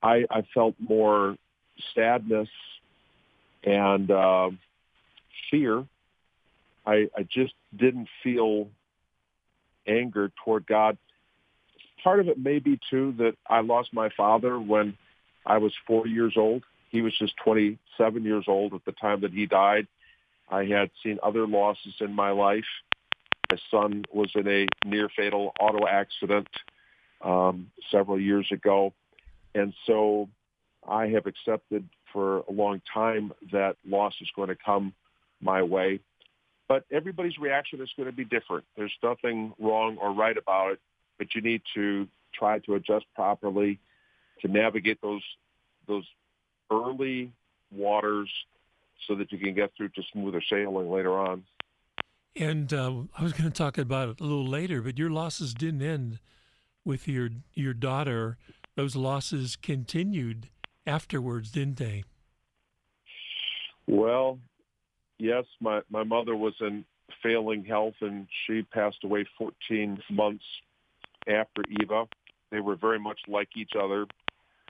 I 0.03 0.25
I 0.29 0.43
felt 0.53 0.75
more 0.79 1.37
sadness 1.95 2.49
and 3.63 4.11
uh, 4.11 4.49
fear. 5.49 5.85
I, 6.85 7.07
I 7.17 7.23
just 7.29 7.53
didn't 7.75 8.09
feel 8.23 8.67
anger 9.87 10.31
toward 10.43 10.67
God. 10.67 10.97
Part 12.03 12.19
of 12.19 12.27
it 12.27 12.37
may 12.37 12.59
be 12.59 12.79
too 12.89 13.13
that 13.17 13.35
I 13.47 13.61
lost 13.61 13.93
my 13.93 14.09
father 14.15 14.59
when 14.59 14.97
I 15.45 15.57
was 15.57 15.71
four 15.87 16.07
years 16.07 16.33
old. 16.37 16.63
He 16.93 17.01
was 17.01 17.17
just 17.17 17.33
27 17.43 18.23
years 18.23 18.45
old 18.47 18.75
at 18.75 18.85
the 18.85 18.91
time 18.91 19.21
that 19.21 19.33
he 19.33 19.47
died. 19.47 19.87
I 20.47 20.65
had 20.65 20.91
seen 21.01 21.17
other 21.23 21.47
losses 21.47 21.95
in 21.99 22.13
my 22.13 22.29
life. 22.29 22.67
My 23.51 23.57
son 23.71 24.05
was 24.13 24.29
in 24.35 24.47
a 24.47 24.67
near 24.85 25.09
fatal 25.09 25.53
auto 25.59 25.87
accident 25.87 26.47
um, 27.21 27.71
several 27.89 28.19
years 28.19 28.47
ago. 28.51 28.93
And 29.55 29.73
so 29.87 30.29
I 30.87 31.07
have 31.07 31.25
accepted 31.25 31.89
for 32.11 32.41
a 32.41 32.51
long 32.51 32.79
time 32.93 33.33
that 33.51 33.75
loss 33.87 34.13
is 34.21 34.29
going 34.35 34.49
to 34.49 34.55
come 34.55 34.93
my 35.41 35.63
way. 35.63 35.99
But 36.67 36.85
everybody's 36.91 37.39
reaction 37.39 37.81
is 37.81 37.89
going 37.97 38.07
to 38.07 38.15
be 38.15 38.23
different. 38.23 38.65
There's 38.77 38.93
nothing 39.01 39.53
wrong 39.57 39.97
or 39.97 40.13
right 40.13 40.37
about 40.37 40.73
it, 40.73 40.79
but 41.17 41.33
you 41.33 41.41
need 41.41 41.63
to 41.73 42.07
try 42.35 42.59
to 42.59 42.75
adjust 42.75 43.05
properly 43.15 43.79
to 44.41 44.47
navigate 44.47 45.01
those 45.01 45.23
those 45.87 46.05
early 46.73 47.31
waters 47.71 48.29
so 49.07 49.15
that 49.15 49.31
you 49.31 49.37
can 49.37 49.53
get 49.53 49.71
through 49.75 49.89
to 49.89 50.01
smoother 50.11 50.41
sailing 50.49 50.89
later 50.89 51.17
on. 51.17 51.43
And 52.35 52.73
uh, 52.73 53.03
I 53.17 53.23
was 53.23 53.33
going 53.33 53.51
to 53.51 53.55
talk 53.55 53.77
about 53.77 54.09
it 54.09 54.19
a 54.19 54.23
little 54.23 54.47
later, 54.47 54.81
but 54.81 54.97
your 54.97 55.09
losses 55.09 55.53
didn't 55.53 55.81
end 55.81 56.19
with 56.83 57.07
your 57.07 57.29
your 57.53 57.73
daughter. 57.73 58.37
Those 58.75 58.95
losses 58.95 59.55
continued 59.55 60.49
afterwards, 60.87 61.51
didn't 61.51 61.77
they? 61.77 62.03
Well, 63.87 64.39
yes, 65.19 65.45
my, 65.59 65.81
my 65.89 66.03
mother 66.03 66.35
was 66.35 66.53
in 66.59 66.85
failing 67.21 67.63
health 67.63 67.95
and 68.01 68.27
she 68.45 68.63
passed 68.63 69.03
away 69.03 69.25
14 69.37 70.01
months 70.09 70.43
after 71.27 71.61
Eva. 71.81 72.05
They 72.51 72.59
were 72.59 72.75
very 72.75 72.99
much 72.99 73.19
like 73.27 73.49
each 73.55 73.73
other, 73.79 74.05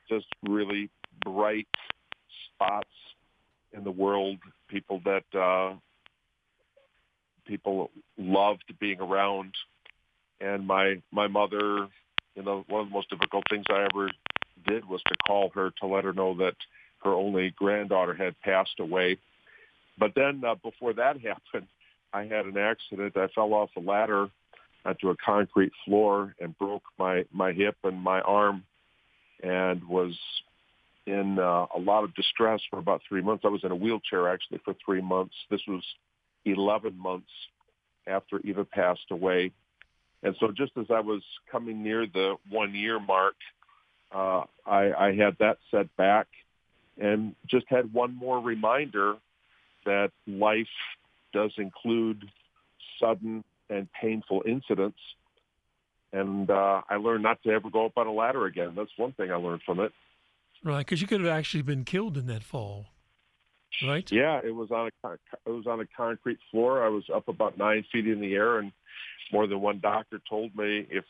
just 0.09 0.25
really 0.47 0.89
bright 1.23 1.67
spots 2.53 2.89
in 3.71 3.83
the 3.83 3.91
world, 3.91 4.37
people 4.69 5.01
that 5.05 5.39
uh, 5.39 5.75
people 7.45 7.91
loved 8.17 8.63
being 8.79 8.99
around. 8.99 9.53
And 10.41 10.67
my 10.67 11.01
my 11.11 11.27
mother, 11.27 11.87
you 12.35 12.43
know, 12.43 12.65
one 12.67 12.81
of 12.81 12.87
the 12.87 12.93
most 12.93 13.09
difficult 13.09 13.43
things 13.49 13.65
I 13.69 13.87
ever 13.91 14.09
did 14.67 14.87
was 14.87 15.01
to 15.07 15.15
call 15.25 15.49
her 15.55 15.71
to 15.81 15.87
let 15.87 16.03
her 16.03 16.13
know 16.13 16.35
that 16.37 16.55
her 17.03 17.13
only 17.13 17.53
granddaughter 17.55 18.13
had 18.13 18.39
passed 18.41 18.79
away. 18.79 19.17
But 19.97 20.13
then 20.15 20.41
uh, 20.45 20.55
before 20.55 20.93
that 20.93 21.19
happened, 21.21 21.67
I 22.13 22.23
had 22.23 22.45
an 22.45 22.57
accident. 22.57 23.17
I 23.17 23.27
fell 23.27 23.53
off 23.53 23.69
a 23.75 23.79
ladder 23.79 24.29
onto 24.85 25.09
a 25.09 25.15
concrete 25.23 25.71
floor 25.85 26.35
and 26.39 26.57
broke 26.57 26.83
my 26.97 27.23
my 27.31 27.53
hip 27.53 27.75
and 27.83 28.01
my 28.01 28.21
arm, 28.21 28.63
and 29.41 29.83
was 29.87 30.13
in 31.05 31.37
uh, 31.39 31.65
a 31.75 31.79
lot 31.79 32.03
of 32.03 32.13
distress 32.15 32.61
for 32.69 32.79
about 32.79 33.01
three 33.07 33.21
months. 33.21 33.43
I 33.45 33.49
was 33.49 33.63
in 33.63 33.71
a 33.71 33.75
wheelchair 33.75 34.29
actually 34.29 34.59
for 34.63 34.75
three 34.85 35.01
months. 35.01 35.33
This 35.49 35.61
was 35.67 35.83
11 36.45 36.97
months 36.97 37.29
after 38.07 38.39
Eva 38.43 38.65
passed 38.65 39.11
away. 39.11 39.51
And 40.23 40.35
so 40.39 40.51
just 40.51 40.71
as 40.77 40.85
I 40.89 41.01
was 41.01 41.21
coming 41.51 41.83
near 41.83 42.05
the 42.05 42.35
one 42.49 42.73
year 42.73 42.99
mark, 42.99 43.35
uh, 44.13 44.43
I, 44.65 44.93
I 44.93 45.15
had 45.15 45.37
that 45.39 45.57
set 45.71 45.93
back 45.97 46.27
and 46.97 47.35
just 47.47 47.65
had 47.67 47.91
one 47.93 48.15
more 48.15 48.39
reminder 48.39 49.15
that 49.85 50.11
life 50.27 50.67
does 51.33 51.51
include 51.57 52.23
sudden 52.99 53.43
and 53.69 53.87
painful 53.99 54.43
incidents. 54.45 54.99
And 56.13 56.49
uh, 56.49 56.81
I 56.87 56.97
learned 56.97 57.23
not 57.23 57.41
to 57.43 57.49
ever 57.49 57.69
go 57.69 57.87
up 57.87 57.97
on 57.97 58.07
a 58.07 58.11
ladder 58.11 58.45
again. 58.45 58.73
That's 58.75 58.91
one 58.97 59.13
thing 59.13 59.31
I 59.31 59.35
learned 59.35 59.61
from 59.65 59.79
it. 59.79 59.91
Right, 60.63 60.79
because 60.79 61.01
you 61.01 61.07
could 61.07 61.19
have 61.19 61.29
actually 61.29 61.63
been 61.63 61.83
killed 61.83 62.17
in 62.17 62.27
that 62.27 62.41
fall, 62.41 62.85
right? 63.85 64.09
Yeah, 64.09 64.39
it 64.43 64.55
was 64.55 64.71
on 64.71 64.89
a 65.03 65.11
it 65.45 65.49
was 65.49 65.67
on 65.67 65.81
a 65.81 65.85
concrete 65.97 66.39
floor. 66.51 66.85
I 66.85 66.87
was 66.87 67.03
up 67.13 67.27
about 67.27 67.57
nine 67.57 67.83
feet 67.91 68.07
in 68.07 68.21
the 68.21 68.33
air, 68.33 68.59
and 68.59 68.71
more 69.31 69.45
than 69.45 69.59
one 69.59 69.79
doctor 69.79 70.21
told 70.29 70.55
me 70.55 70.87
if 70.89 71.03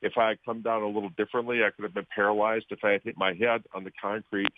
if 0.00 0.16
I 0.16 0.28
had 0.28 0.38
come 0.44 0.62
down 0.62 0.82
a 0.82 0.86
little 0.86 1.10
differently, 1.10 1.62
I 1.64 1.70
could 1.70 1.84
have 1.84 1.94
been 1.94 2.06
paralyzed. 2.14 2.66
If 2.70 2.82
I 2.82 2.92
had 2.92 3.02
hit 3.02 3.16
my 3.18 3.34
head 3.34 3.62
on 3.74 3.84
the 3.84 3.92
concrete, 4.00 4.52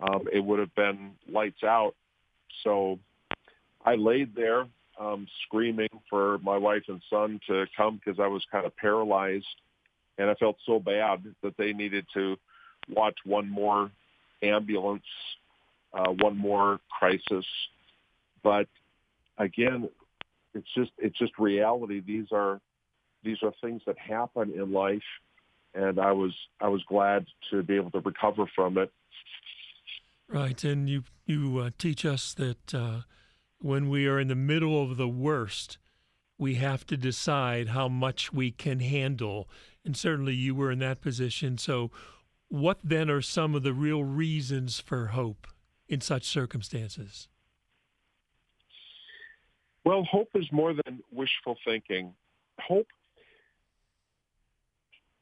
um, 0.00 0.26
it 0.32 0.40
would 0.40 0.58
have 0.58 0.74
been 0.74 1.12
lights 1.28 1.62
out. 1.62 1.94
So 2.64 2.98
I 3.84 3.94
laid 3.94 4.34
there 4.34 4.66
um, 4.98 5.26
screaming 5.44 5.88
for 6.08 6.38
my 6.38 6.56
wife 6.56 6.84
and 6.88 7.02
son 7.10 7.40
to 7.48 7.66
come 7.76 8.00
because 8.02 8.20
I 8.20 8.26
was 8.26 8.44
kind 8.50 8.64
of 8.64 8.74
paralyzed, 8.76 9.46
and 10.16 10.30
I 10.30 10.34
felt 10.34 10.56
so 10.64 10.78
bad 10.78 11.24
that 11.42 11.56
they 11.58 11.72
needed 11.72 12.06
to 12.14 12.36
watch 12.88 13.16
one 13.24 13.48
more 13.48 13.90
ambulance, 14.42 15.04
uh, 15.92 16.10
one 16.10 16.36
more 16.36 16.80
crisis. 16.90 17.46
But 18.42 18.68
again, 19.38 19.88
it's 20.54 20.68
just 20.74 20.90
it's 20.98 21.18
just 21.18 21.32
reality. 21.38 22.00
These 22.00 22.26
are 22.32 22.60
these 23.22 23.38
are 23.42 23.52
things 23.60 23.82
that 23.86 23.98
happen 23.98 24.52
in 24.52 24.72
life, 24.72 25.02
and 25.74 25.98
I 25.98 26.12
was 26.12 26.32
I 26.60 26.68
was 26.68 26.82
glad 26.88 27.26
to 27.50 27.62
be 27.62 27.76
able 27.76 27.90
to 27.92 28.00
recover 28.00 28.46
from 28.54 28.78
it. 28.78 28.90
Right, 30.28 30.62
and 30.64 30.88
you 30.88 31.04
you 31.26 31.58
uh, 31.58 31.70
teach 31.78 32.04
us 32.04 32.34
that 32.34 32.74
uh, 32.74 33.00
when 33.58 33.88
we 33.88 34.06
are 34.06 34.18
in 34.18 34.28
the 34.28 34.34
middle 34.34 34.82
of 34.82 34.96
the 34.96 35.08
worst, 35.08 35.78
we 36.38 36.54
have 36.54 36.86
to 36.86 36.96
decide 36.96 37.68
how 37.68 37.88
much 37.88 38.32
we 38.32 38.50
can 38.50 38.80
handle, 38.80 39.48
and 39.84 39.96
certainly 39.96 40.34
you 40.34 40.54
were 40.54 40.70
in 40.70 40.78
that 40.80 41.00
position. 41.00 41.58
So, 41.58 41.90
what 42.48 42.78
then 42.82 43.10
are 43.10 43.22
some 43.22 43.54
of 43.54 43.62
the 43.62 43.72
real 43.72 44.04
reasons 44.04 44.80
for 44.80 45.08
hope 45.08 45.46
in 45.88 46.00
such 46.00 46.24
circumstances? 46.24 47.28
Well, 49.84 50.04
hope 50.04 50.30
is 50.34 50.46
more 50.50 50.74
than 50.74 51.00
wishful 51.12 51.56
thinking. 51.64 52.14
Hope, 52.60 52.88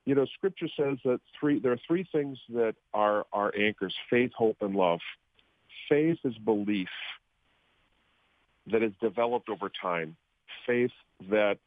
you 0.07 0.15
know, 0.15 0.27
Scripture 0.35 0.69
says 0.75 0.99
that 1.05 1.21
three 1.39 1.59
there 1.59 1.73
are 1.73 1.81
three 1.87 2.07
things 2.11 2.39
that 2.51 2.75
are 2.95 3.27
our 3.33 3.53
anchors: 3.57 3.95
faith, 4.09 4.33
hope, 4.37 4.57
and 4.61 4.75
love. 4.75 5.01
Faith 5.89 6.19
is 6.25 6.37
belief 6.39 6.89
that 8.71 8.83
is 8.83 8.93
developed 9.03 9.51
over 9.51 9.71
time. 9.83 10.17
Faith 10.67 10.93
that 11.29 11.59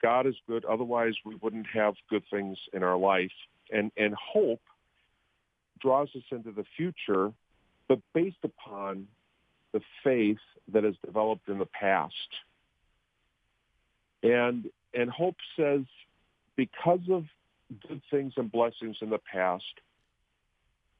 God 0.00 0.26
is 0.26 0.34
good, 0.46 0.64
otherwise 0.64 1.14
we 1.26 1.34
wouldn't 1.34 1.66
have 1.74 1.94
good 2.08 2.22
things 2.30 2.56
in 2.72 2.82
our 2.82 2.96
life. 2.96 3.30
And 3.72 3.90
and 3.96 4.14
hope 4.14 4.60
draws 5.80 6.08
us 6.14 6.22
into 6.30 6.52
the 6.52 6.64
future, 6.76 7.32
but 7.88 7.98
based 8.14 8.42
upon 8.42 9.06
the 9.72 9.80
faith 10.02 10.38
that 10.72 10.84
is 10.84 10.94
developed 11.04 11.48
in 11.48 11.58
the 11.58 11.66
past. 11.66 12.14
And 14.22 14.66
and 14.92 15.08
hope 15.10 15.36
says 15.56 15.82
because 16.56 17.00
of 17.10 17.24
good 17.88 18.02
things 18.10 18.32
and 18.36 18.50
blessings 18.50 18.96
in 19.00 19.10
the 19.10 19.20
past, 19.32 19.64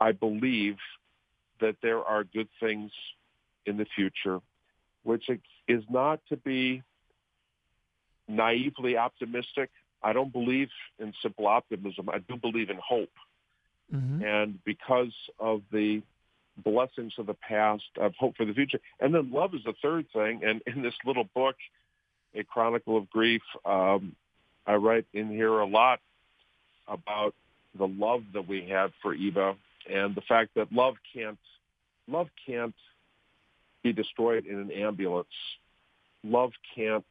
I 0.01 0.13
believe 0.13 0.77
that 1.61 1.77
there 1.83 2.03
are 2.03 2.25
good 2.25 2.49
things 2.61 2.91
in 3.67 3.77
the 3.77 3.87
future, 3.95 4.41
which 5.03 5.29
is 5.69 5.83
not 5.91 6.21
to 6.29 6.37
be 6.37 6.83
naively 8.29 8.97
optimistic. 8.97 9.71
I 10.03 10.13
don't 10.13 10.33
believe 10.33 10.69
in 10.99 11.13
simple 11.23 11.47
optimism. 11.47 12.09
I 12.09 12.19
do 12.19 12.37
believe 12.37 12.71
in 12.71 12.79
hope. 12.83 13.13
Mm-hmm. 13.95 14.25
And 14.25 14.65
because 14.65 15.13
of 15.39 15.63
the 15.73 16.03
blessings 16.63 17.15
of 17.19 17.27
the 17.27 17.35
past, 17.35 17.85
of 17.99 18.15
hope 18.19 18.37
for 18.37 18.45
the 18.45 18.53
future. 18.53 18.81
And 19.01 19.15
then 19.15 19.31
love 19.33 19.55
is 19.55 19.63
the 19.65 19.75
third 19.83 20.07
thing. 20.13 20.43
And 20.45 20.63
in 20.67 20.83
this 20.83 20.95
little 21.05 21.29
book, 21.35 21.57
A 22.35 22.45
Chronicle 22.45 22.97
of 22.97 23.11
Grief, 23.11 23.43
um, 23.65 24.15
I 24.67 24.75
write 24.75 25.07
in 25.13 25.29
here 25.29 25.59
a 25.59 25.67
lot 25.67 26.01
about 26.87 27.35
the 27.79 27.87
love 27.87 28.23
that 28.35 28.47
we 28.47 28.69
have 28.69 28.93
for 29.01 29.15
Eva 29.15 29.55
and 29.91 30.15
the 30.15 30.21
fact 30.23 30.51
that 30.57 30.73
love 30.73 30.95
can't 31.15 31.39
love 32.09 32.29
can't 32.45 32.75
be 33.83 33.93
destroyed 33.93 34.45
in 34.45 34.59
an 34.59 34.71
ambulance. 34.71 35.29
Love 36.25 36.51
can't 36.75 37.05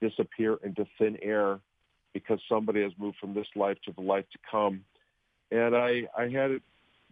disappear 0.00 0.58
into 0.64 0.86
thin 0.98 1.18
air 1.22 1.60
because 2.12 2.40
somebody 2.48 2.82
has 2.82 2.92
moved 2.98 3.18
from 3.18 3.34
this 3.34 3.46
life 3.54 3.78
to 3.84 3.92
the 3.92 4.00
life 4.00 4.26
to 4.32 4.38
come. 4.50 4.84
And 5.50 5.76
I, 5.76 6.08
I 6.16 6.28
had 6.28 6.60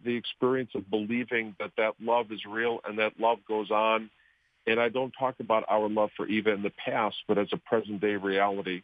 the 0.03 0.15
experience 0.15 0.71
of 0.75 0.89
believing 0.89 1.55
that 1.59 1.71
that 1.77 1.93
love 2.01 2.31
is 2.31 2.45
real 2.45 2.79
and 2.85 2.99
that 2.99 3.19
love 3.19 3.39
goes 3.47 3.71
on. 3.71 4.09
And 4.67 4.79
I 4.79 4.89
don't 4.89 5.13
talk 5.17 5.39
about 5.39 5.65
our 5.67 5.89
love 5.89 6.11
for 6.15 6.27
Eva 6.27 6.51
in 6.51 6.61
the 6.61 6.71
past, 6.71 7.17
but 7.27 7.37
as 7.37 7.47
a 7.51 7.57
present 7.57 8.01
day 8.01 8.15
reality. 8.15 8.83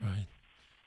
Right. 0.00 0.26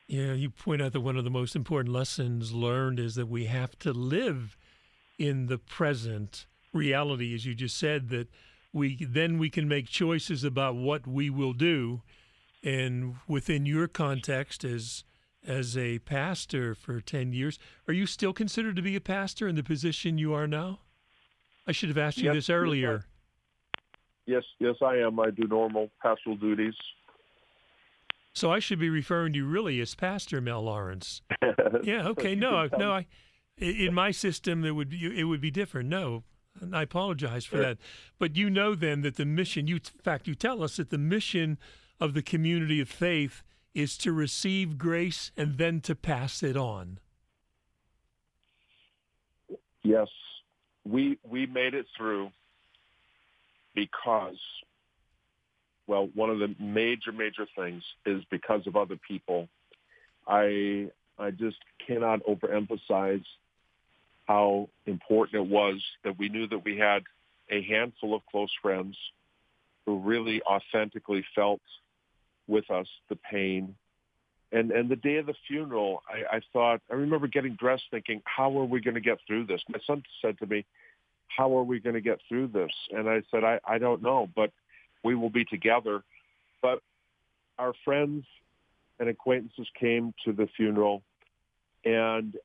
Yeah, 0.08 0.34
you 0.34 0.49
point 0.49 0.82
out 0.82 0.91
that 0.91 0.99
one 0.99 1.16
of 1.16 1.24
the 1.24 1.30
most 1.30 1.56
important 1.56 1.93
lessons 1.93 2.52
learned 2.52 2.99
is 2.99 3.16
that 3.16 3.28
we 3.28 3.45
have 3.45 3.80
to 3.80 3.93
live 3.93 4.58
in 5.18 5.47
the 5.47 5.58
present 5.58 6.45
reality, 6.74 7.34
as 7.34 7.45
you 7.45 7.54
just 7.54 7.78
said, 7.78 8.10
that 8.10 8.28
we 8.74 9.06
then 9.06 9.38
we 9.38 9.49
can 9.49 9.68
make 9.68 9.88
choices 9.88 10.43
about 10.43 10.76
what 10.76 11.08
we 11.08 11.30
will 11.30 11.54
do. 11.54 12.02
And 12.64 13.16
within 13.28 13.66
your 13.66 13.88
context 13.88 14.64
as 14.64 15.03
as 15.45 15.76
a 15.76 15.99
pastor 15.99 16.76
for 16.76 17.01
10 17.01 17.34
years. 17.34 17.57
Are 17.88 17.93
you 17.93 18.05
still 18.05 18.34
considered 18.34 18.76
to 18.76 18.82
be 18.82 18.95
a 18.95 19.01
pastor 19.01 19.47
in 19.47 19.55
the 19.55 19.64
position 19.64 20.18
you 20.18 20.34
are 20.34 20.47
now? 20.47 20.80
I 21.68 21.72
should 21.72 21.89
have 21.89 21.97
asked 21.97 22.18
you 22.18 22.26
yes, 22.26 22.36
this 22.36 22.49
earlier. 22.49 23.05
Yes, 24.26 24.43
yes, 24.59 24.76
I 24.82 24.97
am. 24.97 25.20
I 25.20 25.32
do 25.32 25.47
normal 25.47 25.89
pastoral 26.01 26.36
duties. 26.36 26.74
So 28.34 28.51
I 28.51 28.59
should 28.59 28.80
be 28.80 28.89
referring 28.89 29.34
to 29.34 29.39
you 29.39 29.45
really 29.45 29.80
as 29.82 29.93
Pastor 29.93 30.39
Mel 30.41 30.64
Lawrenz. 30.64 31.22
yeah. 31.84 32.07
Okay. 32.09 32.36
No. 32.36 32.70
No. 32.78 32.91
I. 32.93 33.07
In 33.57 33.93
my 33.93 34.12
system, 34.12 34.64
it 34.64 34.72
would 34.72 34.89
be 34.89 35.20
it 35.20 35.26
would 35.26 35.41
be 35.41 35.51
different. 35.51 35.89
No, 35.89 36.24
I 36.74 36.84
apologize 36.84 37.45
for 37.45 37.57
sure. 37.57 37.66
that. 37.66 37.78
But 38.18 38.36
you 38.36 38.49
know 38.49 38.74
then 38.74 39.01
that 39.01 39.18
the 39.18 39.26
mission. 39.26 39.68
You, 39.68 39.76
in 39.76 40.01
fact, 40.01 40.28
you 40.28 40.34
tell 40.34 40.64
us 40.64 40.78
that 40.78 40.89
the 40.89 40.97
mission 40.97 41.57
of 42.02 42.16
the 42.16 42.22
community 42.24 42.82
of 42.82 42.89
faith 42.89 43.43
is 43.74 43.97
to 43.99 44.12
receive 44.12 44.78
grace 44.78 45.32
and 45.38 45.58
then 45.58 45.80
to 45.82 45.95
pass 45.95 46.43
it 46.43 46.58
on. 46.58 46.99
Yes, 49.84 50.10
we 50.84 51.18
we 51.24 51.45
made 51.45 51.74
it 51.74 51.86
through 51.95 52.32
because 53.74 54.38
well, 55.88 56.10
one 56.14 56.30
of 56.30 56.39
the 56.39 56.56
major 56.60 57.12
major 57.12 57.47
things 57.56 57.84
is 58.06 58.24
because 58.30 58.66
of 58.68 58.76
other 58.76 58.97
people. 59.08 59.47
I 60.28 60.89
I 61.18 61.32
just 61.32 61.58
cannot 61.86 62.22
overemphasize 62.24 63.26
how 64.28 64.70
important 64.86 65.45
it 65.45 65.49
was 65.49 65.84
that 66.04 66.18
we 66.18 66.30
knew 66.30 66.47
that 66.47 66.64
we 66.64 66.78
had 66.78 67.04
a 67.49 67.62
handful 67.64 68.16
of 68.16 68.22
close 68.32 68.52
friends 68.62 68.95
who 69.86 69.99
really 69.99 70.41
authentically 70.43 71.26
felt 71.36 71.62
with 72.52 72.70
us 72.70 72.88
the 73.10 73.16
pain. 73.16 73.76
And 74.52 74.72
and 74.72 74.89
the 74.89 74.97
day 74.97 75.16
of 75.16 75.26
the 75.26 75.34
funeral, 75.47 76.04
I, 76.08 76.38
I 76.38 76.41
thought 76.52 76.82
I 76.91 76.95
remember 76.95 77.28
getting 77.28 77.56
dressed, 77.56 77.86
thinking, 77.89 78.22
how 78.26 78.56
are 78.60 78.66
we 78.66 78.82
going 78.82 78.95
to 78.95 79.02
get 79.02 79.18
through 79.26 79.45
this? 79.45 79.62
My 79.70 79.80
son 79.88 80.04
said 80.22 80.38
to 80.39 80.45
me, 80.45 80.66
"How 81.30 81.58
are 81.58 81.64
we 81.64 81.80
going 81.80 81.95
to 81.95 82.02
get 82.02 82.20
through 82.28 82.47
this?" 82.47 82.72
And 82.91 83.10
I 83.10 83.24
said, 83.32 83.45
"I 83.45 83.60
I 83.66 83.78
don't 83.78 84.02
know, 84.04 84.30
but 84.36 84.52
we 85.04 85.16
will 85.16 85.30
be 85.30 85.45
together." 85.45 86.04
But 86.62 86.82
our 87.58 87.74
friends 87.86 88.26
and 88.99 89.08
acquaintances 89.08 89.68
came 89.80 90.14
to 90.26 90.34
the 90.34 90.47
funeral, 90.58 91.02
and 91.86 92.36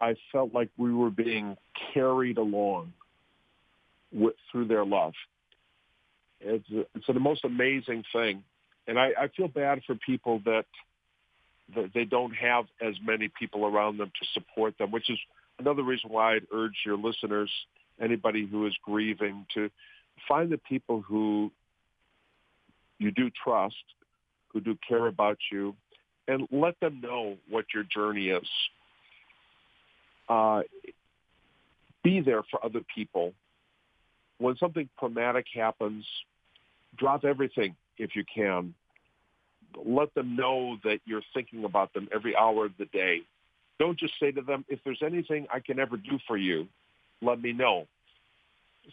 I 0.00 0.16
felt 0.32 0.54
like 0.54 0.70
we 0.78 0.92
were 0.94 1.10
being 1.10 1.56
carried 1.92 2.38
along 2.38 2.94
with, 4.12 4.34
through 4.50 4.66
their 4.66 4.84
love. 4.84 5.12
It's, 6.40 6.68
a, 6.70 6.80
it's 6.94 7.06
the 7.06 7.20
most 7.20 7.44
amazing 7.44 8.04
thing 8.12 8.42
and 8.86 8.98
I, 8.98 9.10
I 9.18 9.28
feel 9.36 9.48
bad 9.48 9.80
for 9.86 9.94
people 9.94 10.40
that 10.44 10.66
that 11.74 11.90
they 11.94 12.04
don't 12.04 12.32
have 12.32 12.66
as 12.82 12.94
many 13.02 13.30
people 13.38 13.64
around 13.64 13.96
them 13.96 14.12
to 14.20 14.26
support 14.34 14.76
them, 14.76 14.90
which 14.90 15.08
is 15.08 15.18
another 15.58 15.82
reason 15.82 16.10
why 16.10 16.34
I'd 16.34 16.46
urge 16.52 16.74
your 16.84 16.98
listeners, 16.98 17.50
anybody 17.98 18.46
who 18.46 18.66
is 18.66 18.74
grieving, 18.82 19.46
to 19.54 19.70
find 20.28 20.50
the 20.50 20.58
people 20.58 21.00
who 21.00 21.50
you 22.98 23.10
do 23.10 23.30
trust, 23.42 23.82
who 24.48 24.60
do 24.60 24.76
care 24.86 25.06
about 25.06 25.38
you, 25.50 25.74
and 26.28 26.46
let 26.50 26.78
them 26.80 27.00
know 27.00 27.36
what 27.48 27.64
your 27.74 27.84
journey 27.84 28.28
is. 28.28 28.48
Uh, 30.28 30.62
be 32.02 32.20
there 32.20 32.42
for 32.50 32.62
other 32.62 32.80
people. 32.94 33.32
When 34.36 34.56
something 34.58 34.88
traumatic 34.98 35.46
happens, 35.54 36.04
drop 36.98 37.24
everything 37.24 37.74
if 37.98 38.16
you 38.16 38.24
can. 38.32 38.74
Let 39.84 40.14
them 40.14 40.36
know 40.36 40.76
that 40.84 41.00
you're 41.04 41.22
thinking 41.32 41.64
about 41.64 41.92
them 41.94 42.08
every 42.14 42.36
hour 42.36 42.66
of 42.66 42.72
the 42.78 42.86
day. 42.86 43.22
Don't 43.78 43.98
just 43.98 44.14
say 44.20 44.30
to 44.30 44.40
them, 44.40 44.64
if 44.68 44.78
there's 44.84 45.02
anything 45.04 45.46
I 45.52 45.60
can 45.60 45.80
ever 45.80 45.96
do 45.96 46.18
for 46.28 46.36
you, 46.36 46.68
let 47.20 47.40
me 47.40 47.52
know. 47.52 47.86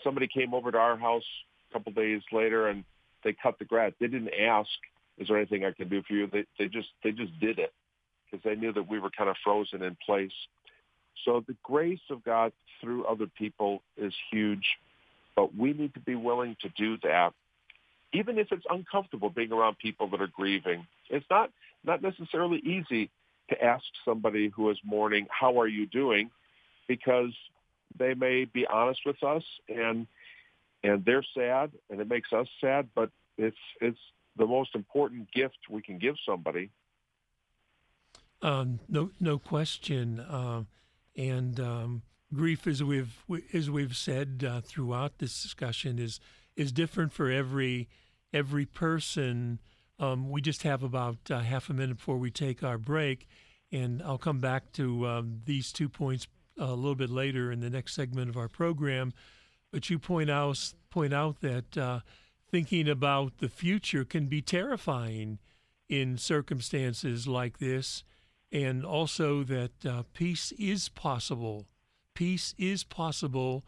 Somebody 0.04 0.28
came 0.28 0.54
over 0.54 0.72
to 0.72 0.78
our 0.78 0.98
house 0.98 1.24
a 1.70 1.74
couple 1.74 1.92
days 1.92 2.22
later 2.32 2.68
and 2.68 2.84
they 3.24 3.36
cut 3.44 3.60
the 3.60 3.66
grass. 3.66 3.92
They 4.00 4.08
didn't 4.08 4.34
ask, 4.34 4.70
is 5.18 5.28
there 5.28 5.38
anything 5.38 5.66
I 5.66 5.72
can 5.72 5.90
do 5.90 6.02
for 6.08 6.14
you? 6.14 6.28
They, 6.28 6.46
they 6.58 6.68
just 6.68 6.88
they 7.04 7.12
just 7.12 7.38
did 7.40 7.60
it 7.60 7.72
because 8.26 8.44
they 8.44 8.56
knew 8.56 8.74
that 8.74 8.90
we 8.90 9.00
were 9.00 9.12
kind 9.12 9.30
of 9.30 9.36
frozen 9.44 9.84
in 9.84 9.96
place. 10.04 10.32
So 11.26 11.44
the 11.46 11.56
grace 11.62 12.00
of 12.10 12.24
God 12.24 12.54
through 12.80 13.06
other 13.06 13.28
people 13.28 13.84
is 13.98 14.14
huge. 14.32 14.66
But 15.36 15.56
we 15.56 15.74
need 15.74 15.94
to 15.94 16.00
be 16.00 16.16
willing 16.16 16.58
to 16.62 16.70
do 16.70 16.98
that, 17.04 17.34
even 18.14 18.38
if 18.38 18.52
it's 18.52 18.66
uncomfortable 18.70 19.30
being 19.30 19.52
around 19.52 19.78
people 19.78 20.08
that 20.10 20.22
are 20.22 20.28
grieving. 20.28 20.86
It's 21.10 21.26
not 21.30 21.52
not 21.84 22.02
necessarily 22.02 22.60
easy 22.60 23.10
to 23.50 23.64
ask 23.64 23.84
somebody 24.06 24.50
who 24.50 24.70
is 24.70 24.78
mourning, 24.84 25.28
"How 25.30 25.60
are 25.60 25.68
you 25.68 25.86
doing?" 25.86 26.32
because 26.88 27.34
they 27.98 28.14
may 28.14 28.44
be 28.44 28.66
honest 28.68 29.00
with 29.06 29.24
us 29.24 29.44
and 29.70 30.08
and 30.84 31.06
they're 31.06 31.26
sad 31.34 31.72
and 31.90 32.02
it 32.02 32.08
makes 32.10 32.34
us 32.34 32.48
sad, 32.60 32.90
but 32.94 33.12
it's 33.38 33.58
it's 33.80 34.00
the 34.38 34.46
most 34.46 34.76
important 34.76 35.32
gift 35.32 35.58
we 35.70 35.82
can 35.82 35.98
give 35.98 36.16
somebody. 36.28 36.70
Um, 38.42 38.80
no, 38.90 39.12
no 39.20 39.38
question. 39.38 40.20
Uh, 40.20 40.64
and 41.16 41.60
um, 41.60 42.02
grief, 42.34 42.66
as 42.68 42.84
we've 42.84 43.24
as 43.54 43.70
we've 43.70 43.96
said 43.96 44.46
uh, 44.48 44.62
throughout 44.62 45.20
this 45.20 45.42
discussion, 45.42 46.00
is 46.00 46.20
is 46.56 46.72
different 46.72 47.14
for 47.14 47.30
every 47.30 47.90
every 48.34 48.66
person. 48.66 49.60
Um, 50.00 50.30
we 50.30 50.42
just 50.42 50.64
have 50.64 50.84
about 50.84 51.18
uh, 51.30 51.40
half 51.40 51.70
a 51.70 51.74
minute 51.74 51.98
before 51.98 52.18
we 52.18 52.32
take 52.32 52.64
our 52.64 52.78
break, 52.78 53.28
and 53.72 54.02
I'll 54.02 54.18
come 54.18 54.40
back 54.40 54.72
to 54.74 55.08
um, 55.08 55.42
these 55.46 55.72
two 55.72 55.90
points 55.90 56.28
uh, 56.60 56.66
a 56.66 56.76
little 56.76 56.96
bit 56.96 57.10
later 57.10 57.52
in 57.52 57.60
the 57.60 57.70
next 57.70 57.94
segment 57.94 58.30
of 58.30 58.38
our 58.38 58.48
program. 58.48 59.14
But 59.72 59.90
you 59.90 60.00
point 60.00 60.30
out 60.30 60.74
point 60.90 61.14
out 61.14 61.42
that 61.42 61.78
uh, 61.78 62.00
thinking 62.50 62.90
about 62.90 63.38
the 63.38 63.50
future 63.50 64.04
can 64.04 64.28
be 64.28 64.42
terrifying 64.42 65.40
in 65.88 66.18
circumstances 66.18 67.28
like 67.28 67.60
this, 67.60 68.04
and 68.52 68.86
also 68.86 69.44
that 69.44 69.86
uh, 69.86 70.04
peace 70.14 70.52
is 70.54 70.90
possible. 70.90 71.68
Peace 72.14 72.54
is 72.58 72.84
possible 72.84 73.66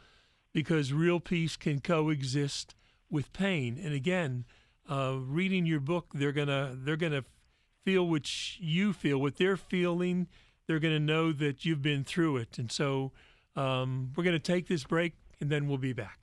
because 0.54 0.94
real 0.94 1.20
peace 1.20 1.56
can 1.56 1.80
coexist 1.80 2.76
with 3.10 3.34
pain. 3.34 3.80
And 3.84 3.94
again, 3.94 4.46
uh, 4.90 5.18
reading 5.20 5.66
your 5.66 5.80
book, 5.80 6.12
they're 6.14 6.32
gonna 6.32 6.76
they're 6.76 6.98
gonna 6.98 7.26
feel 7.84 8.08
what 8.08 8.60
you 8.60 8.94
feel, 8.94 9.20
what 9.20 9.38
they're 9.38 9.58
feeling. 9.58 10.28
They're 10.68 10.80
gonna 10.80 11.00
know 11.00 11.32
that 11.34 11.66
you've 11.66 11.82
been 11.82 12.04
through 12.04 12.38
it, 12.38 12.58
and 12.58 12.72
so 12.72 13.12
um, 13.56 14.12
we're 14.16 14.24
gonna 14.24 14.40
take 14.40 14.68
this 14.68 14.84
break, 14.84 15.14
and 15.42 15.50
then 15.50 15.68
we'll 15.68 15.78
be 15.78 15.94
back. 15.94 16.23